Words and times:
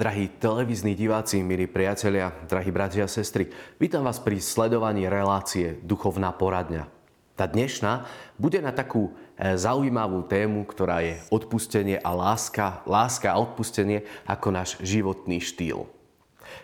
Drahí 0.00 0.32
televízni 0.40 0.96
diváci, 0.96 1.44
milí 1.44 1.68
priatelia, 1.68 2.32
drahí 2.48 2.72
bratia 2.72 3.04
a 3.04 3.12
sestry, 3.12 3.52
vítam 3.76 4.00
vás 4.00 4.16
pri 4.16 4.40
sledovaní 4.40 5.04
relácie 5.04 5.76
Duchovná 5.84 6.32
poradňa. 6.32 6.88
Tá 7.36 7.44
dnešná 7.44 8.08
bude 8.40 8.64
na 8.64 8.72
takú 8.72 9.12
e, 9.12 9.60
zaujímavú 9.60 10.24
tému, 10.24 10.64
ktorá 10.64 11.04
je 11.04 11.20
odpustenie 11.28 12.00
a 12.00 12.16
láska, 12.16 12.80
láska 12.88 13.28
a 13.28 13.44
odpustenie 13.44 14.08
ako 14.24 14.48
náš 14.48 14.80
životný 14.80 15.36
štýl. 15.36 15.84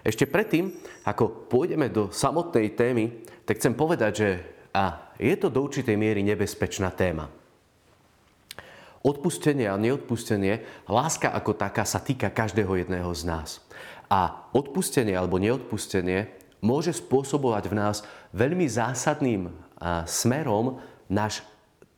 Ešte 0.01 0.25
predtým, 0.25 0.73
ako 1.05 1.53
pôjdeme 1.53 1.93
do 1.93 2.09
samotnej 2.09 2.73
témy, 2.73 3.21
tak 3.45 3.61
chcem 3.61 3.77
povedať, 3.77 4.13
že 4.17 4.29
a 4.73 5.13
je 5.21 5.37
to 5.37 5.53
do 5.53 5.61
určitej 5.61 6.01
miery 6.01 6.25
nebezpečná 6.25 6.89
téma. 6.89 7.29
Odpustenie 9.07 9.71
a 9.71 9.79
neodpustenie, 9.79 10.67
láska 10.91 11.31
ako 11.31 11.55
taká 11.55 11.87
sa 11.87 12.03
týka 12.03 12.27
každého 12.27 12.83
jedného 12.83 13.07
z 13.15 13.23
nás. 13.31 13.63
A 14.11 14.51
odpustenie 14.51 15.15
alebo 15.15 15.39
neodpustenie 15.39 16.27
môže 16.59 16.91
spôsobovať 16.91 17.71
v 17.71 17.75
nás 17.79 17.97
veľmi 18.35 18.67
zásadným 18.67 19.55
smerom 20.11 20.83
náš, 21.07 21.47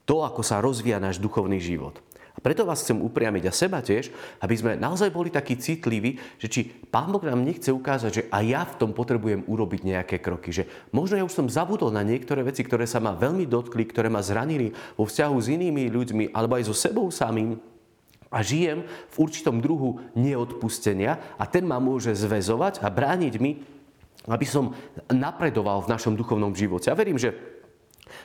to, 0.04 0.20
ako 0.20 0.44
sa 0.44 0.60
rozvíja 0.60 1.00
náš 1.00 1.16
duchovný 1.16 1.56
život. 1.56 1.96
Preto 2.38 2.62
vás 2.62 2.86
chcem 2.86 2.98
upriamiť 2.98 3.50
a 3.50 3.52
seba 3.52 3.82
tiež, 3.82 4.14
aby 4.38 4.54
sme 4.54 4.72
naozaj 4.78 5.10
boli 5.10 5.28
takí 5.28 5.58
citliví, 5.58 6.18
že 6.38 6.46
či 6.46 6.60
Pán 6.66 7.10
Boh 7.10 7.22
nám 7.22 7.42
nechce 7.42 7.74
ukázať, 7.74 8.10
že 8.10 8.26
aj 8.30 8.44
ja 8.46 8.62
v 8.62 8.76
tom 8.78 8.90
potrebujem 8.94 9.42
urobiť 9.46 9.80
nejaké 9.82 10.16
kroky. 10.22 10.54
Že 10.54 10.70
možno 10.94 11.18
ja 11.18 11.26
už 11.26 11.34
som 11.34 11.50
zabudol 11.50 11.90
na 11.90 12.06
niektoré 12.06 12.46
veci, 12.46 12.62
ktoré 12.62 12.86
sa 12.86 13.02
ma 13.02 13.14
veľmi 13.18 13.44
dotkli, 13.44 13.82
ktoré 13.86 14.06
ma 14.06 14.22
zranili 14.22 14.70
vo 14.94 15.04
vzťahu 15.06 15.36
s 15.38 15.50
inými 15.50 15.90
ľuďmi 15.90 16.24
alebo 16.30 16.56
aj 16.56 16.70
so 16.70 16.74
sebou 16.74 17.10
samým 17.10 17.58
a 18.28 18.44
žijem 18.44 18.84
v 18.84 19.16
určitom 19.16 19.58
druhu 19.58 20.04
neodpustenia 20.12 21.16
a 21.40 21.44
ten 21.48 21.64
ma 21.64 21.80
môže 21.80 22.12
zväzovať 22.12 22.84
a 22.84 22.92
brániť 22.92 23.34
mi, 23.40 23.64
aby 24.28 24.44
som 24.44 24.76
napredoval 25.08 25.80
v 25.80 25.90
našom 25.96 26.12
duchovnom 26.12 26.52
živote. 26.52 26.92
A 26.92 26.98
verím, 26.98 27.16
že 27.16 27.32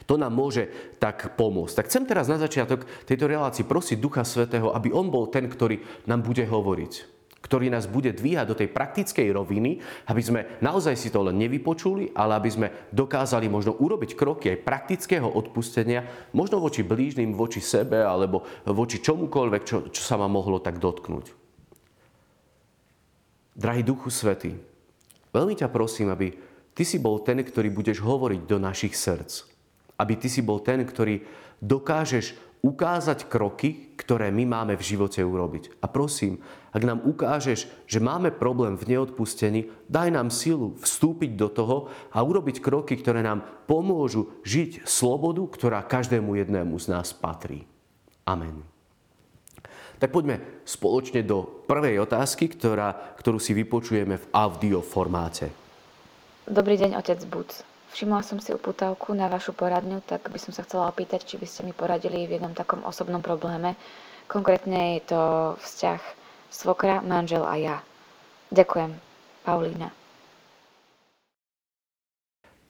to 0.05 0.19
nám 0.19 0.33
môže 0.33 0.69
tak 0.99 1.35
pomôcť. 1.39 1.83
Tak 1.83 1.87
chcem 1.91 2.03
teraz 2.07 2.27
na 2.27 2.39
začiatok 2.39 2.85
tejto 3.05 3.25
relácii 3.29 3.67
prosiť 3.67 3.97
Ducha 3.99 4.23
Svetého, 4.27 4.73
aby 4.73 4.91
On 4.91 5.07
bol 5.07 5.29
ten, 5.29 5.45
ktorý 5.47 5.79
nám 6.07 6.25
bude 6.25 6.43
hovoriť 6.43 7.13
ktorý 7.43 7.67
nás 7.67 7.91
bude 7.91 8.15
dvíhať 8.15 8.47
do 8.47 8.55
tej 8.55 8.71
praktickej 8.71 9.27
roviny, 9.35 9.83
aby 10.07 10.21
sme 10.23 10.39
naozaj 10.63 10.95
si 10.95 11.11
to 11.11 11.27
len 11.27 11.35
nevypočuli, 11.35 12.15
ale 12.15 12.39
aby 12.39 12.49
sme 12.49 12.67
dokázali 12.95 13.51
možno 13.51 13.75
urobiť 13.75 14.15
kroky 14.15 14.55
aj 14.55 14.63
praktického 14.63 15.27
odpustenia, 15.27 16.07
možno 16.31 16.63
voči 16.63 16.87
blížnym, 16.87 17.35
voči 17.35 17.59
sebe 17.59 17.99
alebo 17.99 18.47
voči 18.63 19.03
čomukoľvek, 19.03 19.61
čo, 19.67 19.77
čo 19.91 20.01
sa 20.01 20.15
ma 20.15 20.31
mohlo 20.31 20.63
tak 20.63 20.79
dotknúť. 20.79 21.35
Drahý 23.53 23.83
Duchu 23.85 24.07
Svety, 24.07 24.55
veľmi 25.35 25.53
ťa 25.59 25.67
prosím, 25.67 26.09
aby 26.15 26.33
Ty 26.73 26.83
si 26.89 26.97
bol 26.97 27.21
ten, 27.21 27.37
ktorý 27.37 27.69
budeš 27.69 28.01
hovoriť 28.01 28.49
do 28.49 28.57
našich 28.57 28.97
srdc 28.97 29.52
aby 30.03 30.19
ty 30.19 30.27
si 30.27 30.43
bol 30.43 30.59
ten, 30.59 30.83
ktorý 30.83 31.23
dokážeš 31.63 32.35
ukázať 32.63 33.27
kroky, 33.27 33.91
ktoré 33.99 34.31
my 34.31 34.47
máme 34.47 34.79
v 34.79 34.95
živote 34.95 35.19
urobiť. 35.19 35.83
A 35.83 35.91
prosím, 35.91 36.39
ak 36.71 36.83
nám 36.87 37.03
ukážeš, 37.03 37.67
že 37.87 37.99
máme 37.99 38.31
problém 38.31 38.79
v 38.79 38.95
neodpustení, 38.95 39.67
daj 39.91 40.15
nám 40.15 40.31
silu 40.31 40.79
vstúpiť 40.79 41.35
do 41.35 41.51
toho 41.51 41.77
a 42.15 42.23
urobiť 42.23 42.63
kroky, 42.63 42.95
ktoré 42.95 43.19
nám 43.19 43.43
pomôžu 43.67 44.31
žiť 44.47 44.87
slobodu, 44.87 45.43
ktorá 45.43 45.83
každému 45.83 46.39
jednému 46.39 46.79
z 46.79 46.87
nás 46.87 47.11
patrí. 47.11 47.67
Amen. 48.23 48.63
Tak 49.99 50.11
poďme 50.11 50.63
spoločne 50.63 51.23
do 51.23 51.43
prvej 51.67 51.99
otázky, 51.99 52.47
ktorá, 52.47 53.15
ktorú 53.19 53.39
si 53.43 53.51
vypočujeme 53.51 54.19
v 54.19 54.25
audio 54.35 54.79
formáte. 54.79 55.51
Dobrý 56.47 56.75
deň, 56.75 56.99
otec 56.99 57.19
Buc. 57.27 57.72
Všimla 57.93 58.25
som 58.25 58.41
si 58.41 58.49
uputavku 58.49 59.13
na 59.13 59.29
vašu 59.29 59.53
poradňu, 59.53 60.01
tak 60.01 60.25
by 60.25 60.41
som 60.41 60.49
sa 60.49 60.65
chcela 60.65 60.89
opýtať, 60.89 61.29
či 61.29 61.37
by 61.37 61.45
ste 61.45 61.61
mi 61.61 61.77
poradili 61.77 62.25
v 62.25 62.41
jednom 62.41 62.57
takom 62.57 62.81
osobnom 62.81 63.21
probléme. 63.21 63.77
Konkrétne 64.25 64.97
je 64.97 65.13
to 65.13 65.21
vzťah 65.61 66.01
svokra, 66.49 67.05
manžel 67.05 67.45
a 67.45 67.53
ja. 67.53 67.77
Ďakujem. 68.49 68.97
Paulína. 69.45 69.93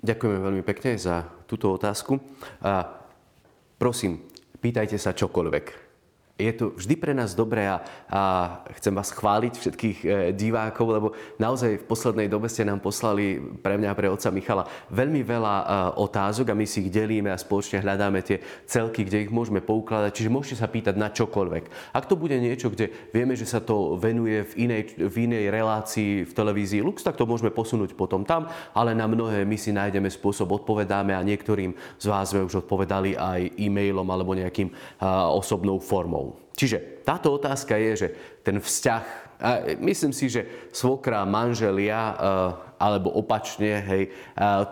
Ďakujeme 0.04 0.40
veľmi 0.44 0.64
pekne 0.68 1.00
za 1.00 1.24
túto 1.48 1.72
otázku. 1.72 2.20
A 2.60 2.84
prosím, 3.80 4.28
pýtajte 4.60 5.00
sa 5.00 5.16
čokoľvek 5.16 5.83
je 6.34 6.50
to 6.58 6.74
vždy 6.74 6.98
pre 6.98 7.14
nás 7.14 7.38
dobré 7.38 7.70
a, 7.70 7.78
a 8.10 8.22
chcem 8.82 8.90
vás 8.90 9.14
chváliť 9.14 9.54
všetkých 9.54 9.98
e, 10.02 10.08
divákov, 10.34 10.88
lebo 10.90 11.08
naozaj 11.38 11.86
v 11.86 11.86
poslednej 11.86 12.26
dobe 12.26 12.50
ste 12.50 12.66
nám 12.66 12.82
poslali 12.82 13.38
pre 13.62 13.78
mňa 13.78 13.94
a 13.94 13.98
pre 13.98 14.10
otca 14.10 14.34
Michala 14.34 14.66
veľmi 14.90 15.22
veľa 15.22 15.56
e, 15.62 15.66
otázok 16.02 16.50
a 16.50 16.58
my 16.58 16.66
si 16.66 16.82
ich 16.82 16.90
delíme 16.90 17.30
a 17.30 17.38
spoločne 17.38 17.86
hľadáme 17.86 18.26
tie 18.26 18.42
celky, 18.66 19.06
kde 19.06 19.30
ich 19.30 19.32
môžeme 19.32 19.62
poukladať. 19.62 20.10
Čiže 20.10 20.34
môžete 20.34 20.58
sa 20.58 20.66
pýtať 20.66 20.98
na 20.98 21.14
čokoľvek. 21.14 21.94
Ak 21.94 22.10
to 22.10 22.18
bude 22.18 22.34
niečo, 22.34 22.74
kde 22.74 22.90
vieme, 23.14 23.38
že 23.38 23.46
sa 23.46 23.62
to 23.62 23.94
venuje 24.02 24.42
v 24.58 24.66
inej, 24.66 24.82
v 24.98 25.16
inej 25.30 25.54
relácii 25.54 26.26
v 26.26 26.34
televízii 26.34 26.82
Lux, 26.82 27.06
tak 27.06 27.14
to 27.14 27.30
môžeme 27.30 27.54
posunúť 27.54 27.94
potom 27.94 28.26
tam, 28.26 28.50
ale 28.74 28.98
na 28.98 29.06
mnohé 29.06 29.46
my 29.46 29.58
si 29.62 29.70
nájdeme 29.70 30.10
spôsob, 30.10 30.50
odpovedáme 30.50 31.14
a 31.14 31.22
niektorým 31.22 31.78
z 32.02 32.06
vás 32.10 32.34
sme 32.34 32.42
už 32.42 32.66
odpovedali 32.66 33.14
aj 33.14 33.54
e-mailom 33.62 34.10
alebo 34.10 34.34
nejakým 34.34 34.74
osobnou 35.38 35.78
formou. 35.78 36.33
Čiže 36.54 37.02
táto 37.02 37.34
otázka 37.34 37.74
je, 37.82 37.92
že 37.98 38.08
ten 38.46 38.62
vzťah, 38.62 39.04
a 39.44 39.76
myslím 39.82 40.14
si, 40.16 40.32
že 40.32 40.70
svokra, 40.72 41.26
manželia, 41.28 42.00
e, 42.00 42.16
alebo 42.80 43.12
opačne, 43.12 43.82
hej, 43.84 44.04
e, 44.08 44.10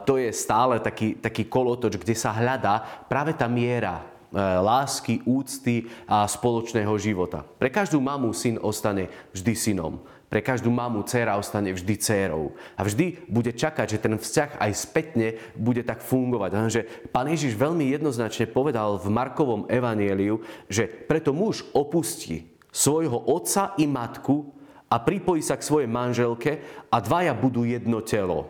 to 0.06 0.16
je 0.22 0.30
stále 0.32 0.80
taký, 0.80 1.18
taký 1.20 1.50
kolotoč, 1.50 1.98
kde 1.98 2.16
sa 2.16 2.32
hľadá 2.32 3.06
práve 3.10 3.34
tá 3.34 3.50
miera 3.50 4.00
e, 4.00 4.04
lásky, 4.40 5.26
úcty 5.26 5.90
a 6.08 6.24
spoločného 6.30 6.94
života. 7.02 7.44
Pre 7.44 7.68
každú 7.68 8.00
mamu 8.00 8.32
syn 8.32 8.62
ostane 8.62 9.12
vždy 9.34 9.54
synom. 9.58 10.00
Pre 10.32 10.40
každú 10.40 10.72
mamu 10.72 11.04
dcera 11.04 11.36
ostane 11.36 11.76
vždy 11.76 12.00
dcérou. 12.00 12.56
A 12.80 12.88
vždy 12.88 13.28
bude 13.28 13.52
čakať, 13.52 14.00
že 14.00 14.00
ten 14.00 14.16
vzťah 14.16 14.64
aj 14.64 14.72
spätne 14.80 15.36
bude 15.60 15.84
tak 15.84 16.00
fungovať. 16.00 16.50
Že 16.72 16.82
pán 17.12 17.28
Ježiš 17.28 17.60
veľmi 17.60 17.92
jednoznačne 17.92 18.48
povedal 18.48 18.96
v 18.96 19.12
Markovom 19.12 19.68
evanieliu, 19.68 20.40
že 20.72 20.88
preto 20.88 21.36
muž 21.36 21.68
opustí 21.76 22.48
svojho 22.72 23.20
otca 23.28 23.76
i 23.76 23.84
matku 23.84 24.56
a 24.88 25.04
pripojí 25.04 25.44
sa 25.44 25.60
k 25.60 25.68
svojej 25.68 25.92
manželke 25.92 26.64
a 26.88 27.04
dvaja 27.04 27.36
budú 27.36 27.68
jedno 27.68 28.00
telo. 28.00 28.48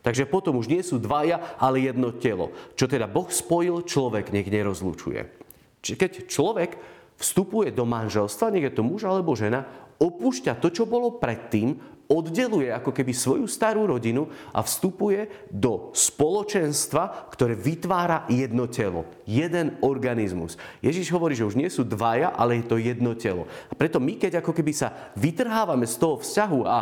Takže 0.00 0.24
potom 0.24 0.56
už 0.56 0.72
nie 0.72 0.80
sú 0.80 0.96
dvaja, 0.96 1.60
ale 1.60 1.84
jedno 1.84 2.16
telo. 2.16 2.56
Čo 2.72 2.88
teda 2.88 3.04
Boh 3.04 3.28
spojil, 3.28 3.84
človek 3.84 4.32
nech 4.32 4.48
nerozlučuje. 4.48 5.28
Čiže 5.84 5.96
keď 6.00 6.12
človek 6.24 6.70
vstupuje 7.20 7.68
do 7.76 7.84
manželstva, 7.84 8.48
nech 8.48 8.64
je 8.64 8.72
to 8.72 8.80
muž 8.80 9.04
alebo 9.04 9.36
žena, 9.36 9.68
opúšťa 9.98 10.62
to, 10.62 10.70
čo 10.70 10.86
bolo 10.86 11.18
predtým, 11.18 11.97
oddeluje 12.08 12.72
ako 12.72 12.88
keby 12.88 13.12
svoju 13.12 13.44
starú 13.44 13.84
rodinu 13.84 14.32
a 14.56 14.64
vstupuje 14.64 15.28
do 15.52 15.92
spoločenstva, 15.92 17.28
ktoré 17.28 17.52
vytvára 17.52 18.24
jedno 18.32 18.64
telo, 18.64 19.04
jeden 19.28 19.76
organizmus. 19.84 20.56
Ježiš 20.80 21.12
hovorí, 21.12 21.36
že 21.36 21.44
už 21.44 21.60
nie 21.60 21.68
sú 21.68 21.84
dvaja, 21.84 22.32
ale 22.32 22.64
je 22.64 22.64
to 22.64 22.80
jedno 22.80 23.12
telo. 23.12 23.44
A 23.68 23.76
preto 23.76 24.00
my, 24.00 24.16
keď 24.16 24.40
ako 24.40 24.56
keby 24.56 24.72
sa 24.72 25.12
vytrhávame 25.20 25.84
z 25.84 26.00
toho 26.00 26.16
vzťahu 26.16 26.60
a, 26.64 26.68
a 26.72 26.76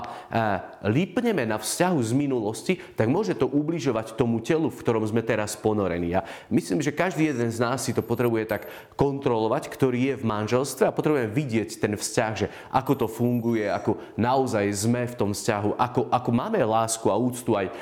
lípneme 0.87 1.43
na 1.43 1.58
vzťahu 1.58 1.99
z 2.06 2.12
minulosti, 2.14 2.78
tak 2.94 3.11
môže 3.11 3.34
to 3.34 3.50
ubližovať 3.50 4.14
tomu 4.14 4.38
telu, 4.38 4.70
v 4.70 4.78
ktorom 4.78 5.02
sme 5.02 5.26
teraz 5.26 5.58
ponorení. 5.58 6.14
A 6.14 6.23
myslím, 6.55 6.78
že 6.78 6.94
každý 6.94 7.34
jeden 7.34 7.50
z 7.50 7.58
nás 7.58 7.82
si 7.82 7.90
to 7.90 8.06
potrebuje 8.06 8.46
tak 8.46 8.70
kontrolovať, 8.94 9.67
ktorý 9.67 10.14
je 10.14 10.19
v 10.23 10.28
manželstve 10.31 10.87
a 10.87 10.94
potrebujeme 10.94 11.34
vidieť 11.34 11.82
ten 11.82 11.99
vzťah, 11.99 12.32
že 12.38 12.46
ako 12.70 12.93
to 12.94 13.06
funguje, 13.11 13.67
ako 13.67 13.99
naozaj 14.14 14.70
sme 14.70 15.02
v 15.02 15.15
tom 15.16 15.32
vzťahu, 15.32 15.80
ako, 15.80 16.00
ako 16.12 16.30
máme 16.30 16.60
lásku 16.62 17.08
a 17.08 17.16
úctu 17.16 17.56
aj 17.56 17.66
e, 17.66 17.72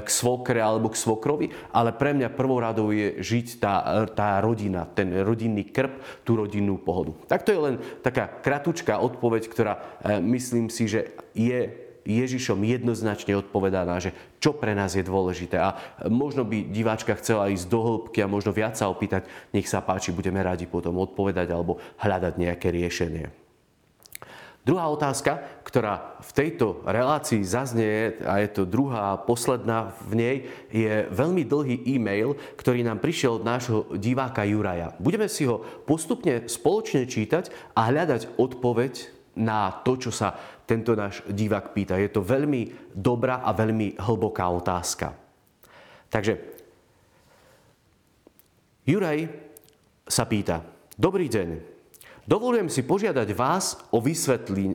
k 0.00 0.08
svokre 0.08 0.62
alebo 0.62 0.88
k 0.88 1.00
svokrovi, 1.00 1.46
ale 1.74 1.90
pre 1.92 2.14
mňa 2.14 2.32
prvou 2.32 2.62
radou 2.62 2.94
je 2.94 3.18
žiť 3.20 3.46
tá, 3.58 4.06
tá 4.14 4.38
rodina, 4.40 4.86
ten 4.86 5.10
rodinný 5.20 5.66
krp, 5.68 5.98
tú 6.22 6.38
rodinnú 6.38 6.78
pohodu. 6.78 7.12
Tak 7.26 7.42
to 7.42 7.50
je 7.50 7.60
len 7.60 7.74
taká 8.00 8.30
kratučká 8.30 9.02
odpoveď, 9.02 9.42
ktorá 9.50 9.74
e, 9.76 10.22
myslím 10.22 10.70
si, 10.70 10.86
že 10.86 11.12
je 11.34 11.84
Ježišom 12.04 12.60
jednoznačne 12.60 13.32
odpovedaná, 13.40 13.96
že 13.96 14.12
čo 14.36 14.52
pre 14.52 14.76
nás 14.76 14.92
je 14.92 15.00
dôležité. 15.00 15.56
A 15.56 15.80
možno 16.12 16.44
by 16.44 16.68
diváčka 16.68 17.16
chcela 17.16 17.48
ísť 17.48 17.66
do 17.66 17.80
hĺbky 17.80 18.20
a 18.20 18.28
možno 18.28 18.52
viac 18.52 18.76
sa 18.76 18.92
opýtať, 18.92 19.24
nech 19.56 19.64
sa 19.64 19.80
páči, 19.80 20.12
budeme 20.12 20.44
radi 20.44 20.68
potom 20.68 21.00
odpovedať 21.00 21.48
alebo 21.48 21.80
hľadať 21.96 22.34
nejaké 22.36 22.68
riešenie. 22.68 23.43
Druhá 24.64 24.88
otázka, 24.88 25.60
ktorá 25.60 26.16
v 26.24 26.30
tejto 26.32 26.80
relácii 26.88 27.44
zaznie, 27.44 28.16
a 28.24 28.40
je 28.40 28.48
to 28.48 28.64
druhá, 28.64 29.20
posledná 29.20 29.92
v 30.08 30.12
nej, 30.16 30.36
je 30.72 31.04
veľmi 31.12 31.44
dlhý 31.44 31.84
e-mail, 31.84 32.32
ktorý 32.56 32.80
nám 32.80 33.04
prišiel 33.04 33.36
od 33.36 33.44
nášho 33.44 33.84
diváka 34.00 34.40
Juraja. 34.48 34.96
Budeme 34.96 35.28
si 35.28 35.44
ho 35.44 35.60
postupne 35.84 36.48
spoločne 36.48 37.04
čítať 37.04 37.76
a 37.76 37.92
hľadať 37.92 38.40
odpoveď 38.40 39.12
na 39.36 39.68
to, 39.84 40.00
čo 40.00 40.08
sa 40.08 40.32
tento 40.64 40.96
náš 40.96 41.20
divák 41.28 41.76
pýta. 41.76 42.00
Je 42.00 42.08
to 42.08 42.24
veľmi 42.24 42.88
dobrá 42.96 43.44
a 43.44 43.52
veľmi 43.52 44.00
hlboká 44.00 44.48
otázka. 44.48 45.12
Takže 46.08 46.40
Juraj 48.88 49.28
sa 50.08 50.24
pýta, 50.24 50.64
dobrý 50.96 51.28
deň, 51.28 51.73
Dovolujem 52.24 52.72
si 52.72 52.80
požiadať 52.80 53.36
vás 53.36 53.76
o 53.92 54.00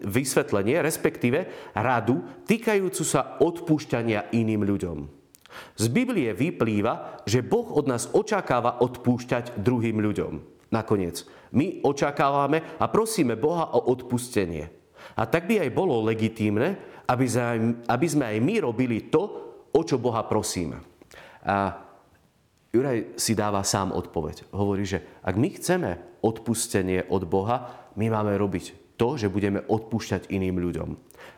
vysvetlenie, 0.05 0.77
respektíve 0.85 1.49
radu 1.73 2.21
týkajúcu 2.45 3.01
sa 3.01 3.41
odpúšťania 3.41 4.29
iným 4.37 4.61
ľuďom. 4.69 4.97
Z 5.73 5.85
Biblie 5.89 6.29
vyplýva, 6.37 7.25
že 7.25 7.41
Boh 7.41 7.73
od 7.73 7.89
nás 7.89 8.05
očakáva 8.13 8.77
odpúšťať 8.85 9.57
druhým 9.57 9.97
ľuďom. 9.97 10.61
Nakoniec, 10.69 11.25
my 11.57 11.81
očakávame 11.81 12.77
a 12.77 12.85
prosíme 12.85 13.33
Boha 13.33 13.73
o 13.73 13.89
odpustenie. 13.89 14.69
A 15.17 15.25
tak 15.25 15.49
by 15.49 15.65
aj 15.65 15.73
bolo 15.73 16.05
legitímne, 16.05 17.01
aby 17.09 18.05
sme 18.05 18.25
aj 18.29 18.37
my 18.45 18.55
robili 18.61 19.09
to, 19.09 19.21
o 19.73 19.81
čo 19.81 19.97
Boha 19.97 20.21
prosíme. 20.29 20.77
A 21.41 21.88
Juraj 22.69 23.17
si 23.17 23.33
dáva 23.33 23.65
sám 23.65 23.89
odpoveď. 23.97 24.45
Hovorí, 24.53 24.85
že 24.85 25.01
ak 25.25 25.35
my 25.35 25.49
chceme 25.57 25.89
odpustenie 26.21 27.09
od 27.09 27.25
Boha, 27.25 27.89
my 27.97 28.13
máme 28.13 28.37
robiť 28.37 28.93
to, 28.93 29.17
že 29.17 29.31
budeme 29.31 29.65
odpúšťať 29.65 30.29
iným 30.29 30.61
ľuďom. 30.61 30.89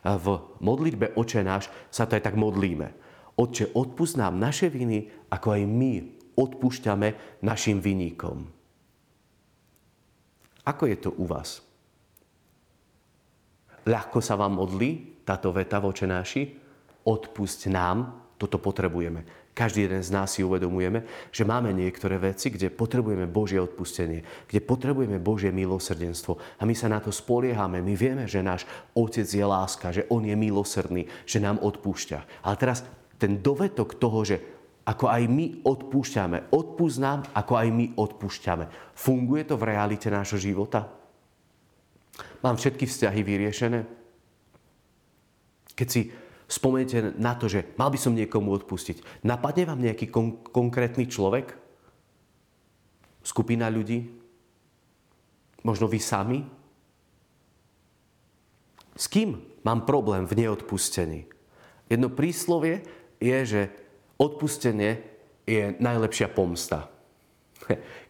V 0.04 0.28
modlitbe 0.60 1.16
Oče 1.16 1.46
náš 1.46 1.72
sa 1.88 2.04
to 2.04 2.20
aj 2.20 2.26
tak 2.28 2.36
modlíme. 2.36 2.92
Otče, 3.40 3.72
odpust 3.78 4.20
nám 4.20 4.36
naše 4.42 4.68
viny, 4.68 5.08
ako 5.32 5.48
aj 5.56 5.64
my 5.64 5.94
odpúšťame 6.36 7.40
našim 7.46 7.80
viníkom. 7.80 8.50
Ako 10.68 10.84
je 10.90 10.98
to 11.00 11.10
u 11.16 11.26
vás? 11.26 11.64
Ľahko 13.88 14.20
sa 14.22 14.38
vám 14.38 14.62
modlí 14.62 15.24
táto 15.26 15.50
veta 15.56 15.80
v 15.80 15.90
Oče 15.90 16.06
náši? 16.06 16.42
Odpusť 17.02 17.72
nám, 17.72 17.98
toto 18.38 18.62
potrebujeme. 18.62 19.41
Každý 19.52 19.84
jeden 19.84 20.00
z 20.00 20.16
nás 20.16 20.32
si 20.32 20.48
uvedomujeme, 20.48 21.04
že 21.28 21.44
máme 21.44 21.76
niektoré 21.76 22.16
veci, 22.16 22.48
kde 22.48 22.72
potrebujeme 22.72 23.28
Božie 23.28 23.60
odpustenie, 23.60 24.24
kde 24.48 24.60
potrebujeme 24.64 25.20
Božie 25.20 25.52
milosrdenstvo. 25.52 26.40
A 26.56 26.64
my 26.64 26.72
sa 26.72 26.88
na 26.88 27.04
to 27.04 27.12
spoliehame. 27.12 27.84
My 27.84 27.92
vieme, 27.92 28.32
že 28.32 28.40
náš 28.40 28.64
Otec 28.96 29.28
je 29.28 29.44
láska, 29.44 29.92
že 29.92 30.08
On 30.08 30.24
je 30.24 30.32
milosrdný, 30.40 31.04
že 31.28 31.44
nám 31.44 31.60
odpúšťa. 31.60 32.48
Ale 32.48 32.56
teraz 32.56 32.88
ten 33.20 33.44
dovetok 33.44 34.00
toho, 34.00 34.24
že 34.24 34.40
ako 34.88 35.12
aj 35.12 35.24
my 35.28 35.46
odpúšťame, 35.68 36.50
odpúsť 36.50 36.98
nám, 37.04 37.20
ako 37.36 37.54
aj 37.54 37.68
my 37.70 37.86
odpúšťame. 38.00 38.66
Funguje 38.96 39.44
to 39.46 39.60
v 39.60 39.68
realite 39.68 40.08
nášho 40.08 40.40
života? 40.40 40.90
Mám 42.40 42.56
všetky 42.56 42.88
vzťahy 42.88 43.20
vyriešené? 43.22 43.80
Keď 45.76 45.88
si 45.92 46.10
Spomeniete 46.52 47.16
na 47.16 47.32
to, 47.40 47.48
že 47.48 47.64
mal 47.80 47.88
by 47.88 47.96
som 47.96 48.12
niekomu 48.12 48.52
odpustiť. 48.52 49.24
Napadne 49.24 49.64
vám 49.72 49.80
nejaký 49.80 50.12
kon- 50.12 50.44
konkrétny 50.52 51.08
človek? 51.08 51.56
Skupina 53.24 53.72
ľudí? 53.72 54.04
Možno 55.64 55.88
vy 55.88 56.00
sami? 56.04 56.44
S 59.00 59.08
kým 59.08 59.40
mám 59.64 59.88
problém 59.88 60.28
v 60.28 60.44
neodpustení? 60.44 61.32
Jedno 61.88 62.12
príslovie 62.12 62.84
je, 63.24 63.38
že 63.48 63.62
odpustenie 64.20 65.00
je 65.48 65.72
najlepšia 65.80 66.28
pomsta. 66.28 66.92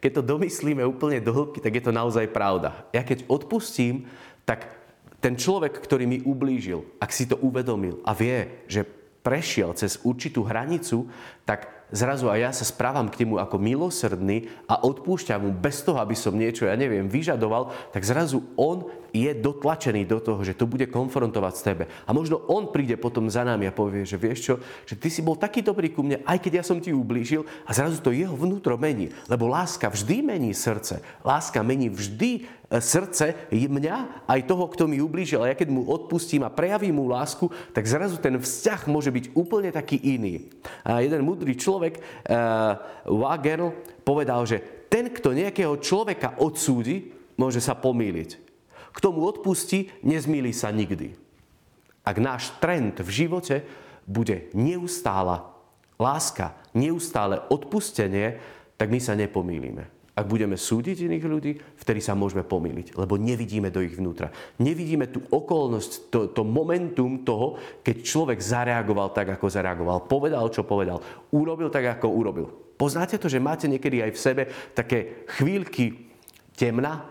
Keď 0.02 0.12
to 0.18 0.26
domyslíme 0.26 0.82
úplne 0.82 1.22
do 1.22 1.30
hĺbky, 1.30 1.62
tak 1.62 1.78
je 1.78 1.84
to 1.86 1.94
naozaj 1.94 2.26
pravda. 2.34 2.90
Ja 2.90 3.06
keď 3.06 3.30
odpustím, 3.30 4.10
tak 4.50 4.81
ten 5.22 5.38
človek, 5.38 5.78
ktorý 5.78 6.10
mi 6.10 6.20
ublížil, 6.26 6.98
ak 6.98 7.14
si 7.14 7.30
to 7.30 7.38
uvedomil 7.40 8.02
a 8.02 8.18
vie, 8.18 8.66
že 8.66 8.84
prešiel 9.22 9.78
cez 9.78 10.02
určitú 10.02 10.42
hranicu, 10.42 11.06
tak 11.46 11.70
zrazu 11.94 12.32
aj 12.32 12.40
ja 12.42 12.52
sa 12.56 12.66
správam 12.66 13.06
k 13.12 13.22
nemu 13.22 13.38
ako 13.38 13.62
milosrdný 13.62 14.50
a 14.66 14.82
odpúšťam 14.82 15.46
mu 15.46 15.52
bez 15.54 15.86
toho, 15.86 16.02
aby 16.02 16.18
som 16.18 16.34
niečo, 16.34 16.66
ja 16.66 16.74
neviem, 16.74 17.06
vyžadoval, 17.06 17.70
tak 17.94 18.02
zrazu 18.02 18.42
on 18.58 18.90
je 19.12 19.30
dotlačený 19.36 20.08
do 20.08 20.24
toho, 20.24 20.42
že 20.42 20.56
to 20.56 20.66
bude 20.66 20.88
konfrontovať 20.88 21.54
s 21.54 21.66
tebe. 21.68 21.84
A 22.08 22.16
možno 22.16 22.42
on 22.48 22.72
príde 22.72 22.96
potom 22.96 23.28
za 23.28 23.44
nami 23.44 23.68
a 23.68 23.76
povie, 23.76 24.08
že 24.08 24.16
vieš 24.16 24.40
čo, 24.42 24.54
že 24.88 24.96
ty 24.96 25.12
si 25.12 25.22
bol 25.22 25.36
taký 25.36 25.62
dobrý 25.62 25.92
ku 25.92 26.02
mne, 26.02 26.24
aj 26.24 26.40
keď 26.40 26.64
ja 26.64 26.66
som 26.66 26.80
ti 26.80 26.96
ublížil 26.96 27.44
a 27.68 27.76
zrazu 27.76 28.00
to 28.00 28.16
jeho 28.16 28.34
vnútro 28.34 28.80
mení. 28.80 29.12
Lebo 29.28 29.52
láska 29.52 29.92
vždy 29.92 30.24
mení 30.24 30.56
srdce. 30.56 31.04
Láska 31.28 31.60
mení 31.60 31.92
vždy 31.92 32.48
srdce 32.80 33.52
mňa 33.52 34.28
aj 34.30 34.48
toho, 34.48 34.72
kto 34.72 34.88
mi 34.88 35.04
ublížil. 35.04 35.44
A 35.44 35.52
ja 35.52 35.56
keď 35.60 35.74
mu 35.74 35.84
odpustím 35.92 36.48
a 36.48 36.54
prejavím 36.54 37.04
mu 37.04 37.12
lásku, 37.12 37.52
tak 37.76 37.84
zrazu 37.84 38.16
ten 38.22 38.40
vzťah 38.40 38.88
môže 38.88 39.12
byť 39.12 39.36
úplne 39.36 39.74
taký 39.76 40.00
iný. 40.00 40.48
A 40.88 41.04
jeden 41.04 41.28
mudrý 41.28 41.60
človek 41.60 42.00
uh, 42.00 42.80
Wagner, 43.12 43.76
povedal, 44.08 44.48
že 44.48 44.88
ten, 44.88 45.12
kto 45.12 45.36
nejakého 45.36 45.76
človeka 45.84 46.40
odsúdi, 46.40 47.12
môže 47.36 47.60
sa 47.60 47.76
pomýliť. 47.76 48.40
Kto 48.92 49.16
mu 49.16 49.28
odpustí, 49.28 49.92
nezmýli 50.04 50.52
sa 50.52 50.72
nikdy. 50.72 51.16
Ak 52.04 52.18
náš 52.20 52.52
trend 52.60 53.00
v 53.00 53.10
živote 53.10 53.64
bude 54.04 54.52
neustála 54.52 55.48
láska, 56.02 56.58
neustále 56.74 57.40
odpustenie, 57.48 58.42
tak 58.76 58.90
my 58.90 59.00
sa 59.00 59.14
nepomýlime. 59.14 60.01
Ak 60.22 60.30
budeme 60.30 60.54
súdiť 60.54 61.10
iných 61.10 61.26
ľudí, 61.26 61.52
vtedy 61.82 61.98
sa 61.98 62.14
môžeme 62.14 62.46
pomýliť, 62.46 62.94
lebo 62.94 63.18
nevidíme 63.18 63.74
do 63.74 63.82
ich 63.82 63.98
vnútra. 63.98 64.30
Nevidíme 64.62 65.10
tú 65.10 65.26
okolnosť, 65.26 65.92
to, 66.14 66.20
to 66.30 66.46
momentum 66.46 67.26
toho, 67.26 67.58
keď 67.82 68.06
človek 68.06 68.38
zareagoval 68.38 69.10
tak, 69.18 69.34
ako 69.34 69.50
zareagoval. 69.50 70.06
Povedal, 70.06 70.46
čo 70.54 70.62
povedal. 70.62 71.02
Urobil 71.34 71.74
tak, 71.74 71.98
ako 71.98 72.14
urobil. 72.14 72.48
Poznáte 72.78 73.18
to, 73.18 73.26
že 73.26 73.42
máte 73.42 73.66
niekedy 73.66 74.06
aj 74.06 74.12
v 74.14 74.22
sebe 74.22 74.44
také 74.78 75.26
chvíľky 75.42 76.14
temna, 76.54 77.02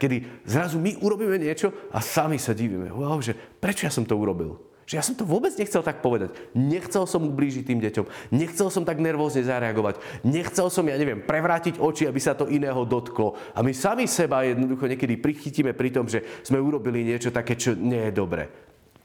kedy 0.00 0.48
zrazu 0.48 0.80
my 0.80 0.96
urobíme 1.04 1.36
niečo 1.36 1.68
a 1.92 2.00
sami 2.00 2.40
sa 2.40 2.56
divíme. 2.56 2.88
Wow, 2.88 3.20
že 3.20 3.36
prečo 3.36 3.84
ja 3.84 3.92
som 3.92 4.08
to 4.08 4.16
urobil? 4.16 4.56
Že 4.86 4.94
ja 4.94 5.02
som 5.02 5.18
to 5.18 5.26
vôbec 5.26 5.50
nechcel 5.58 5.82
tak 5.82 5.98
povedať. 5.98 6.30
Nechcel 6.54 7.10
som 7.10 7.26
ublížiť 7.26 7.66
tým 7.66 7.82
deťom. 7.82 8.30
Nechcel 8.30 8.70
som 8.70 8.86
tak 8.86 9.02
nervózne 9.02 9.42
zareagovať. 9.42 9.98
Nechcel 10.22 10.70
som, 10.70 10.86
ja 10.86 10.94
neviem, 10.94 11.26
prevrátiť 11.26 11.82
oči, 11.82 12.06
aby 12.06 12.22
sa 12.22 12.38
to 12.38 12.46
iného 12.46 12.86
dotklo. 12.86 13.34
A 13.50 13.66
my 13.66 13.74
sami 13.74 14.06
seba 14.06 14.46
jednoducho 14.46 14.86
niekedy 14.86 15.18
prichytíme 15.18 15.74
pri 15.74 15.90
tom, 15.90 16.06
že 16.06 16.22
sme 16.46 16.62
urobili 16.62 17.02
niečo 17.02 17.34
také, 17.34 17.58
čo 17.58 17.74
nie 17.74 17.98
je 17.98 18.14
dobré. 18.14 18.46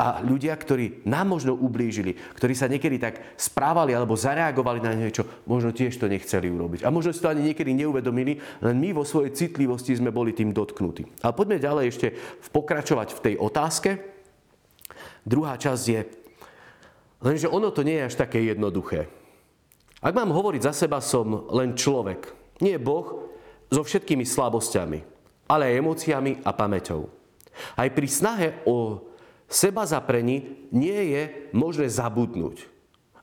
A 0.01 0.21
ľudia, 0.21 0.53
ktorí 0.53 1.05
nám 1.05 1.29
možno 1.29 1.53
ublížili, 1.53 2.17
ktorí 2.33 2.57
sa 2.57 2.69
niekedy 2.69 2.97
tak 2.97 3.37
správali 3.37 3.93
alebo 3.93 4.17
zareagovali 4.17 4.81
na 4.81 4.97
niečo, 4.97 5.45
možno 5.45 5.73
tiež 5.73 5.97
to 5.97 6.09
nechceli 6.09 6.49
urobiť. 6.49 6.85
A 6.85 6.93
možno 6.93 7.13
si 7.13 7.21
to 7.21 7.29
ani 7.29 7.53
niekedy 7.53 7.73
neuvedomili, 7.73 8.37
len 8.65 8.81
my 8.81 8.97
vo 8.97 9.05
svojej 9.05 9.33
citlivosti 9.33 9.93
sme 9.97 10.09
boli 10.09 10.33
tým 10.33 10.53
dotknutí. 10.53 11.21
Ale 11.21 11.37
poďme 11.37 11.61
ďalej 11.61 11.85
ešte 11.89 12.07
pokračovať 12.49 13.13
v 13.13 13.23
tej 13.29 13.35
otázke. 13.37 14.20
Druhá 15.21 15.53
časť 15.57 15.83
je, 15.85 16.01
lenže 17.21 17.47
ono 17.47 17.69
to 17.69 17.85
nie 17.85 18.01
je 18.01 18.07
až 18.09 18.15
také 18.17 18.41
jednoduché. 18.41 19.05
Ak 20.01 20.17
mám 20.17 20.33
hovoriť 20.33 20.61
za 20.65 20.73
seba, 20.73 20.97
som 20.97 21.45
len 21.53 21.77
človek. 21.77 22.33
Nie 22.57 22.81
Boh 22.81 23.29
so 23.69 23.85
všetkými 23.85 24.25
slabosťami, 24.25 24.99
ale 25.45 25.69
aj 25.69 25.77
emóciami 25.77 26.31
a 26.41 26.51
pamäťou. 26.57 27.05
Aj 27.77 27.89
pri 27.93 28.07
snahe 28.09 28.65
o 28.65 29.05
seba 29.45 29.85
zaprení 29.85 30.67
nie 30.73 31.13
je 31.13 31.21
možné 31.53 31.85
zabudnúť. 31.85 32.65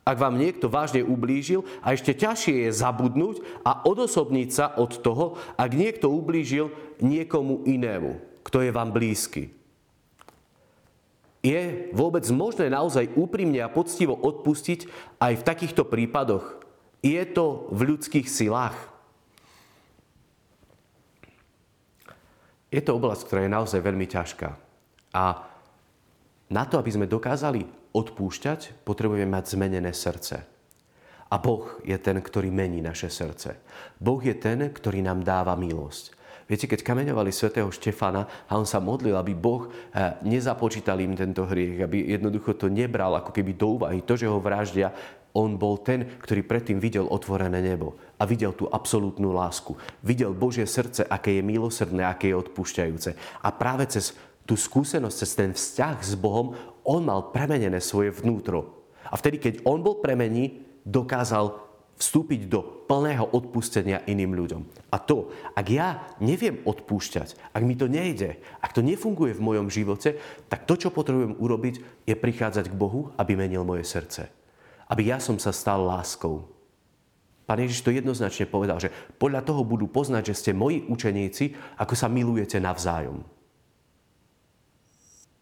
Ak 0.06 0.16
vám 0.16 0.40
niekto 0.40 0.72
vážne 0.72 1.04
ublížil 1.04 1.66
a 1.84 1.92
ešte 1.92 2.16
ťažšie 2.16 2.64
je 2.64 2.70
zabudnúť 2.72 3.44
a 3.60 3.84
odosobniť 3.84 4.48
sa 4.48 4.72
od 4.80 5.04
toho, 5.04 5.36
ak 5.58 5.76
niekto 5.76 6.08
ublížil 6.08 6.72
niekomu 7.02 7.68
inému, 7.68 8.40
kto 8.40 8.64
je 8.64 8.70
vám 8.72 8.88
blízky. 8.88 9.57
Je 11.38 11.90
vôbec 11.94 12.26
možné 12.34 12.66
naozaj 12.66 13.14
úprimne 13.14 13.62
a 13.62 13.70
poctivo 13.70 14.18
odpustiť 14.18 14.90
aj 15.22 15.32
v 15.38 15.46
takýchto 15.46 15.86
prípadoch? 15.86 16.58
Je 16.98 17.22
to 17.30 17.70
v 17.70 17.94
ľudských 17.94 18.26
silách? 18.26 18.74
Je 22.68 22.82
to 22.82 22.98
oblasť, 22.98 23.22
ktorá 23.24 23.40
je 23.46 23.54
naozaj 23.54 23.80
veľmi 23.80 24.06
ťažká. 24.10 24.48
A 25.14 25.24
na 26.50 26.64
to, 26.66 26.76
aby 26.76 26.90
sme 26.92 27.06
dokázali 27.08 27.64
odpúšťať, 27.94 28.84
potrebujeme 28.84 29.30
mať 29.30 29.56
zmenené 29.56 29.94
srdce. 29.94 30.42
A 31.28 31.36
Boh 31.38 31.80
je 31.84 31.96
ten, 32.00 32.18
ktorý 32.18 32.48
mení 32.48 32.80
naše 32.80 33.12
srdce. 33.12 33.62
Boh 34.00 34.20
je 34.20 34.32
ten, 34.36 34.68
ktorý 34.72 35.04
nám 35.04 35.22
dáva 35.22 35.54
milosť. 35.54 36.17
Viete, 36.48 36.64
keď 36.64 36.80
kameňovali 36.80 37.28
svätého 37.28 37.68
Štefana 37.68 38.24
a 38.48 38.56
on 38.56 38.64
sa 38.64 38.80
modlil, 38.80 39.12
aby 39.20 39.36
Boh 39.36 39.68
eh, 39.68 40.16
nezapočítal 40.24 40.96
im 41.04 41.12
tento 41.12 41.44
hriech, 41.44 41.84
aby 41.84 42.08
jednoducho 42.08 42.56
to 42.56 42.72
nebral 42.72 43.12
ako 43.20 43.36
keby 43.36 43.52
do 43.52 43.76
úvahy, 43.76 44.00
to, 44.00 44.16
že 44.16 44.24
ho 44.24 44.40
vraždia, 44.40 44.88
on 45.36 45.60
bol 45.60 45.76
ten, 45.84 46.08
ktorý 46.18 46.40
predtým 46.48 46.80
videl 46.80 47.04
otvorené 47.04 47.60
nebo 47.60 48.00
a 48.16 48.24
videl 48.24 48.56
tú 48.56 48.64
absolútnu 48.72 49.30
lásku. 49.30 49.76
Videl 50.00 50.32
Božie 50.32 50.64
srdce, 50.64 51.04
aké 51.04 51.36
je 51.36 51.44
milosrdné, 51.44 52.02
aké 52.08 52.32
je 52.32 52.40
odpúšťajúce. 52.40 53.12
A 53.44 53.48
práve 53.52 53.84
cez 53.92 54.16
tú 54.48 54.56
skúsenosť 54.56 55.16
cez 55.20 55.30
ten 55.36 55.50
vzťah 55.52 55.96
s 56.00 56.16
Bohom, 56.16 56.56
on 56.80 57.04
mal 57.04 57.28
premenené 57.28 57.84
svoje 57.84 58.08
vnútro. 58.08 58.88
A 59.04 59.20
vtedy, 59.20 59.36
keď 59.36 59.54
on 59.68 59.84
bol 59.84 60.00
premení, 60.00 60.64
dokázal 60.88 61.67
vstúpiť 61.98 62.46
do 62.46 62.62
plného 62.86 63.26
odpustenia 63.34 64.06
iným 64.06 64.38
ľuďom. 64.38 64.62
A 64.94 65.02
to, 65.02 65.34
ak 65.58 65.66
ja 65.66 66.06
neviem 66.22 66.62
odpúšťať, 66.62 67.50
ak 67.50 67.62
mi 67.66 67.74
to 67.74 67.90
nejde, 67.90 68.38
ak 68.62 68.70
to 68.70 68.86
nefunguje 68.86 69.34
v 69.34 69.44
mojom 69.44 69.66
živote, 69.66 70.16
tak 70.46 70.64
to, 70.64 70.78
čo 70.78 70.94
potrebujem 70.94 71.34
urobiť, 71.36 72.06
je 72.06 72.14
prichádzať 72.14 72.70
k 72.70 72.78
Bohu, 72.78 73.10
aby 73.18 73.34
menil 73.34 73.66
moje 73.66 73.82
srdce. 73.82 74.30
Aby 74.86 75.10
ja 75.10 75.18
som 75.18 75.36
sa 75.36 75.50
stal 75.50 75.82
láskou. 75.82 76.46
Pán 77.44 77.58
Ježiš 77.58 77.82
to 77.82 77.90
jednoznačne 77.90 78.46
povedal, 78.46 78.78
že 78.78 78.94
podľa 79.18 79.42
toho 79.42 79.66
budú 79.66 79.90
poznať, 79.90 80.32
že 80.32 80.38
ste 80.38 80.50
moji 80.54 80.86
učeníci, 80.86 81.58
ako 81.82 81.94
sa 81.98 82.06
milujete 82.06 82.62
navzájom. 82.62 83.26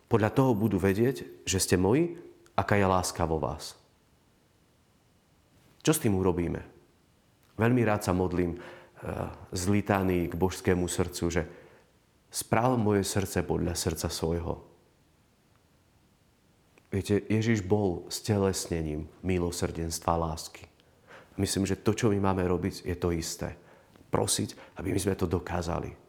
Podľa 0.07 0.31
toho 0.31 0.55
budú 0.55 0.79
vedieť, 0.79 1.45
že 1.45 1.59
ste 1.59 1.75
moji, 1.75 2.15
aká 2.55 2.79
je 2.79 2.87
láska 2.87 3.27
vo 3.27 3.43
vás. 3.43 3.75
Čo 5.87 5.95
s 5.95 6.03
tým 6.03 6.19
urobíme? 6.19 6.59
Veľmi 7.55 7.87
rád 7.87 8.03
sa 8.03 8.11
modlím 8.11 8.59
eh, 8.59 9.31
z 9.55 9.63
litánii 9.71 10.27
k 10.27 10.35
božskému 10.35 10.91
srdcu, 10.91 11.25
že 11.31 11.43
správ 12.27 12.75
moje 12.75 13.07
srdce 13.07 13.47
podľa 13.47 13.79
srdca 13.79 14.11
svojho. 14.11 14.67
Viete, 16.91 17.23
Ježiš 17.31 17.63
bol 17.63 18.11
stelesnením 18.11 19.07
milosrdenstva 19.23 20.19
lásky. 20.19 20.67
Myslím, 21.39 21.71
že 21.71 21.79
to, 21.79 21.95
čo 21.95 22.11
my 22.11 22.19
máme 22.19 22.43
robiť, 22.43 22.83
je 22.83 22.97
to 22.99 23.15
isté. 23.15 23.55
Prosiť, 24.11 24.83
aby 24.83 24.91
my 24.91 24.99
sme 24.99 25.15
to 25.15 25.31
dokázali 25.31 26.06